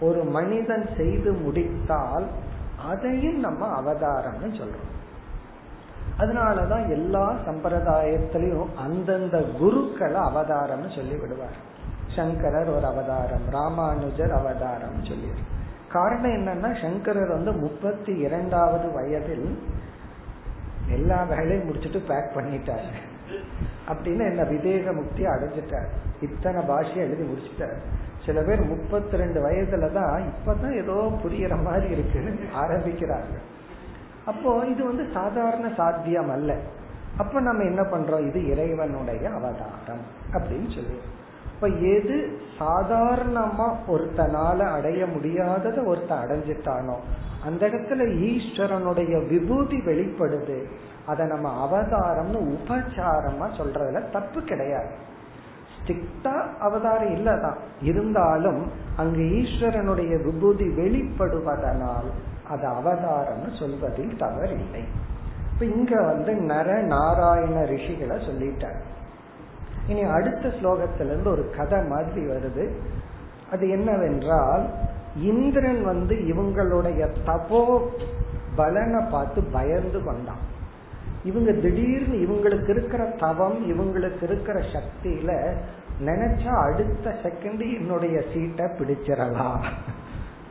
ஒரு 0.00 0.20
மனிதன் 0.36 0.86
செய்து 0.96 1.32
முடித்தால் 1.32 2.26
அதையும் 2.88 3.38
நம்ம 3.38 3.62
அவதாரம்னு 3.80 4.50
சொல்றோம். 4.60 4.94
அதனாலதான் 6.18 6.84
எல்லா 6.88 7.26
சம்பிரதாயத்திலையும் 7.46 8.72
அந்தந்த 8.84 9.36
குருக்களை 9.60 10.20
அவதாரம்னு 10.30 10.90
சொல்லி 10.96 11.16
விடுவார் 11.16 11.58
சங்கரர் 12.16 12.70
ஒரு 12.76 12.86
அவதாரம் 12.86 13.46
ராமானுஜர் 13.50 14.34
அவதாரம் 14.40 15.00
சொல்லி 15.02 15.30
காரணம் 15.92 16.36
என்னன்னா 16.38 16.70
சங்கரர் 16.82 17.28
வந்து 17.28 17.52
முப்பத்தி 17.52 18.12
இரண்டாவது 18.12 18.92
வயதில் 18.92 19.58
எல்லா 20.88 21.22
வேலையும் 21.22 21.68
முடிச்சுட்டு 21.68 22.00
பேக் 22.06 22.34
பண்ணிட்டாரு. 22.34 22.90
அப்படின்னு 23.88 24.24
என்ன 24.30 24.42
விதேக 24.42 24.94
முக்தி 24.94 25.26
அடைஞ்சிட்டார். 25.26 25.88
இத்தனை 26.20 26.60
பாஷையை 26.62 26.96
எழுதி 26.96 27.22
முடிச்சிட்டார். 27.22 27.78
சில 28.26 28.42
பேர் 28.42 28.62
முப்பத்தி 28.64 29.16
ரெண்டு 29.16 29.40
வயதுல 29.46 29.92
தான் 29.92 30.22
இப்பதான் 30.28 30.74
ஏதோ 30.82 30.96
புரியற 31.24 31.62
மாதிரி 31.62 31.88
இருக்கு 31.90 32.38
ஆரம்பிக்கிறார்கள் 32.54 33.44
அப்போ 34.26 34.64
இது 34.66 34.84
வந்து 34.84 35.04
சாதாரண 35.12 35.72
சாத்தியம் 35.76 36.30
அல்ல. 36.30 36.56
அப்ப 37.16 37.40
நம்ம 37.40 37.62
என்ன 37.62 37.82
பண்றோம்? 37.82 38.26
இது 38.28 38.46
இறைவனுடைய 38.46 39.30
அவதாரம் 39.30 40.04
அப்படின்னு 40.32 40.68
சொல்லி. 40.74 40.98
இப்ப 41.60 41.76
எது 41.76 42.40
சாதாரணமா 42.58 43.74
ஒருத்தனால 43.88 44.72
அடைய 44.72 45.04
முடியாததை 45.04 45.84
ஒருத்தன் 45.84 46.18
அடைஞ்சிட்டானோ 46.18 46.94
அந்த 47.44 47.66
இடத்துல 47.66 48.02
ஈஸ்வரனுடைய 48.28 49.28
விபூதி 49.28 49.76
வெளிப்படுது. 49.76 50.64
அதை 51.06 51.26
நம்ம 51.26 51.66
அவதாரம்னு 51.66 52.38
உபச்சாரமா 52.38 53.48
சொல்றதுல 53.58 54.10
தப்பு 54.10 54.42
கிடையாது. 54.42 54.88
ஸ்ட்ரிக்டா 55.76 56.58
அவதாரம் 56.58 57.14
இல்லதான். 57.14 57.56
இருந்தாலும் 57.82 58.70
அங்கு 58.96 59.20
ஈஸ்வரனுடைய 59.20 60.22
விபூதி 60.22 60.64
வெளிப்படுவதனால் 60.64 62.10
அது 62.48 62.68
அவதாரம்னு 62.68 63.58
சொல்வதில் 63.58 64.16
தவறில்லை. 64.16 64.84
இப்ப 65.52 65.64
இங்க 65.64 66.02
வந்து 66.02 66.34
நர 66.34 66.82
நாராயண 66.82 67.60
ரிஷிகளை 67.60 68.18
சொல்லிட்டார். 68.30 68.80
இனி 69.88 70.02
அடுத்த 70.02 70.48
ஸ்லோகத்திலிருந்து 70.48 71.26
ஒரு 71.26 71.44
கதை 71.56 71.80
மாதிரி 71.84 72.22
வருது. 72.26 72.64
அது 73.52 73.68
என்னவென்றால் 73.68 74.64
இந்திரன் 75.16 75.82
வந்து 75.84 76.14
இவங்களுடைய 76.14 77.02
தபோ 77.26 77.80
பலனை 78.56 79.00
பார்த்து 79.10 79.40
பயந்து 79.52 80.00
கொண்டான். 80.04 80.44
இவங்க 81.24 81.52
திடீர்னு 81.52 82.16
இவங்களுக்கு 82.24 82.68
இருக்கிற 82.68 83.04
தவம் 83.04 83.58
இவங்களுக்கு 83.72 84.22
இருக்கிற 84.22 84.58
சக்தியில 84.74 85.30
நினைச்சா 86.04 86.52
அடுத்த 86.66 87.14
செகண்ட் 87.22 87.62
என்னுடைய 87.78 88.16
சீட்டை 88.32 88.66
பிடிச்சிடலாம். 88.78 89.64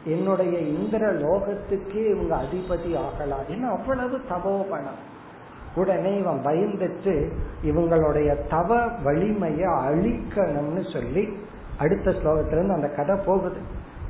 என்னுடைய 0.06 0.58
இந்திர 0.60 1.04
லோகத்துக்கே 1.14 2.02
இவங்க 2.10 2.34
அதிபதி 2.44 2.92
ஆகலாம். 3.06 3.46
ஏன்னா 3.50 3.68
அவ்வளவு 3.78 4.18
தபோபணம் 4.30 5.00
உடனே 5.78 6.12
இவன் 6.18 6.42
பயந்துட்டு 6.46 7.14
இவங்களுடைய 7.64 8.30
தவ 8.50 8.88
வலிமையை 9.04 9.70
அழிக்கணும்னு 9.88 10.84
சொல்லி 10.94 11.24
அடுத்த 11.80 12.12
ஸ்லோகத்துல 12.12 12.58
இருந்து 12.58 12.74
அந்த 12.74 12.90
கதை 12.90 13.16
போகுது. 13.26 13.60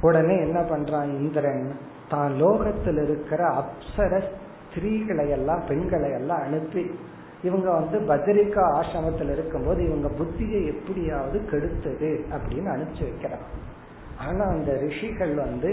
உடனே 0.02 0.36
என்ன 0.38 0.60
பண்றான் 0.62 1.10
இந்திரன்? 1.20 1.68
தான் 2.10 2.34
லோகத்தில் 2.34 3.00
இருக்கிற 3.04 3.42
அப்சர 3.60 4.22
ஸ்திரீகளை 4.28 5.30
எல்லாம் 5.30 5.62
பெண்களை 5.68 6.10
எல்லாம் 6.12 6.42
அனுப்பி 6.42 6.84
இவங்க 7.44 7.68
வந்து 7.72 7.98
பஜரிகா 8.00 8.64
ஆசிரமத்தில் 8.80 9.32
இருக்கும்போது 9.32 9.86
இவங்க 9.86 10.10
புத்தியை 10.20 10.62
எப்படியாவது 10.68 11.38
கெடுத்தது 11.52 12.10
அப்படின்னு 12.36 12.70
அனுப்பிச்சு 12.76 13.02
வைக்கிறான். 13.02 13.46
ஆனா 14.20 14.44
அந்த 14.46 14.72
ரிஷிகள் 14.78 15.34
வந்து 15.36 15.72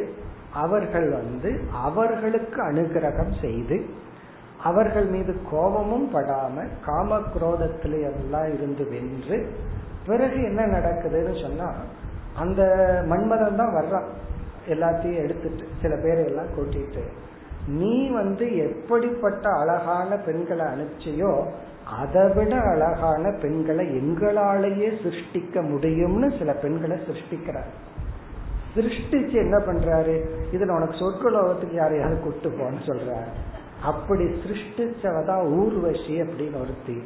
அவர்கள் 0.54 1.08
வந்து 1.10 1.50
அவர்களுக்கு 1.72 2.60
அனுகிரகம் 2.62 3.34
செய்து 3.40 3.76
அவர்கள் 4.64 5.06
மீது 5.06 5.36
கோபமும் 5.50 6.08
படாம 6.14 6.68
காம 6.84 7.18
குரோதத்திலே 7.18 8.00
எல்லாம் 8.02 8.54
இருந்து 8.54 8.88
வென்று 8.88 9.38
பிறகு 10.06 10.42
என்ன 10.42 10.66
நடக்குதுன்னு 10.66 11.42
சொன்னா 11.42 11.72
அந்த 12.34 12.62
மன்மதன் 13.08 13.56
தான் 13.56 13.74
வர்றான். 13.74 14.08
எல்லாத்தையும் 14.68 15.22
எடுத்துட்டு 15.22 15.64
சில 15.82 15.96
பேரை 15.96 16.24
எல்லாம் 16.24 16.52
கூட்டிட்டு 16.56 17.02
நீ 17.66 18.08
வந்து 18.08 18.56
எப்படிப்பட்ட 18.56 19.50
அழகான 19.50 20.16
பெண்களை 20.16 20.66
அனுப்பிச்சியோ 20.66 21.44
அதை 22.00 22.28
விட 22.34 22.60
அழகான 22.60 23.30
பெண்களை 23.42 23.86
எங்களாலேயே 23.86 24.90
சிருஷ்டிக்க 25.02 25.62
முடியும்னு 25.72 26.38
சில 26.38 26.52
பெண்களை 26.52 26.96
சிருஷ்டிக்கிறார். 26.96 27.70
சிருஷ்டிச்சு 28.76 29.32
என்ன 29.32 29.56
பண்றாரு? 29.58 30.14
இதுல 30.52 30.68
உனக்கு 30.68 30.96
சொர்க்கலோகத்துக்கு 30.96 31.74
யாரையாவது 31.74 32.20
கூட்டு 32.20 32.48
போன்னு 32.48 32.82
சொல்றாரு. 32.86 33.53
அப்படி 33.84 34.24
சிருஷ்டிச்சவதா 34.24 35.36
ஊர்வசி 35.50 36.22
அப்படின்னு 36.22 36.60
ஒருத்தி. 36.60 36.96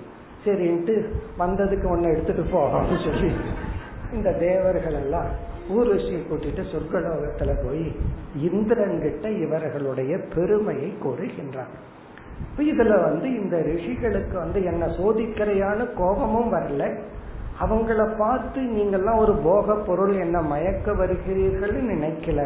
சரின்ட்டு 0.45 0.95
வந்ததுக்கு 1.39 1.87
ஒன்னு 1.91 2.09
எடுத்துட்டு 2.09 2.43
போகணும்னு 2.43 2.99
சொல்லி 3.05 3.31
இந்த 4.13 4.33
தேவர்கள் 4.33 4.93
எல்லாம் 4.93 5.31
ஊர்வசியை 5.77 6.21
கூட்டிட்டு 6.27 6.63
சொர்க்கலோகத்துல 6.73 7.53
போய் 7.67 7.97
இந்திரன் 8.53 9.01
கிட்ட 9.03 9.31
இவர்களுடைய 9.31 10.19
பெருமையை 10.35 10.95
கூறுகின்றார். 11.05 11.75
இதுல 12.59 13.03
வந்து 13.03 13.35
இந்த 13.41 13.57
ரிஷிகளுக்கு 13.57 14.35
வந்து 14.35 14.65
என்ன 14.65 14.87
சோதிக்கிறையான 14.87 15.87
கோபமும் 15.97 16.53
வரல. 16.53 16.99
அவங்கள 17.61 18.17
பார்த்து 18.19 18.61
நீங்கெல்லாம் 18.61 19.19
ஒரு 19.19 19.35
போக 19.45 19.75
பொருள் 19.75 20.15
என்ன 20.19 20.41
மயக்க 20.43 20.93
வருகிறீர்கள் 20.93 21.75
நினைக்கல. 21.93 22.41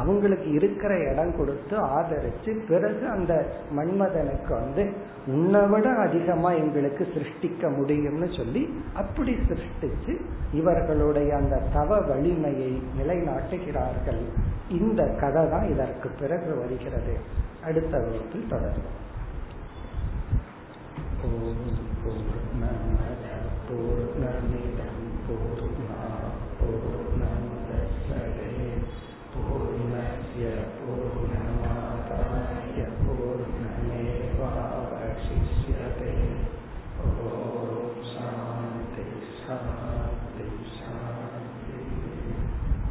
அவங்களுக்கு 0.00 0.48
இருக்கிற 0.52 0.92
இடம் 1.10 1.36
கொடுத்து 1.36 1.76
ஆதரிச்சு 1.96 2.52
பிறகு 2.68 3.04
அந்த 3.08 3.32
மன்மதனுக்கு 3.76 4.52
வந்து 4.52 4.84
உன்னை 5.26 5.60
விட 5.72 5.86
அதிகமா 6.06 6.50
எங்களுக்கு 6.62 7.04
சிருஷ்டிக்க 7.14 7.70
முடியும்னு 7.76 8.28
சொல்லி 8.36 8.62
அப்படி 8.94 9.34
சிருஷ்டிச்சு 9.50 10.14
இவர்களுடைய 10.52 11.30
அந்த 11.36 11.62
தவ 11.72 12.00
வலிமையை 12.00 12.72
நிலைநாட்டுகிறார்கள். 12.98 14.22
இந்த 14.78 15.00
கதை 15.22 15.44
தான் 15.50 15.70
இதற்கு 15.70 16.10
பிறகு 16.20 16.50
வருகிறது. 16.58 17.14
அடுத்த 17.64 17.92
வகுப்பில் 17.98 18.50
தொடரும் 18.50 18.92
ஓம் 21.26 21.68
பூர்ணமத 22.02 23.26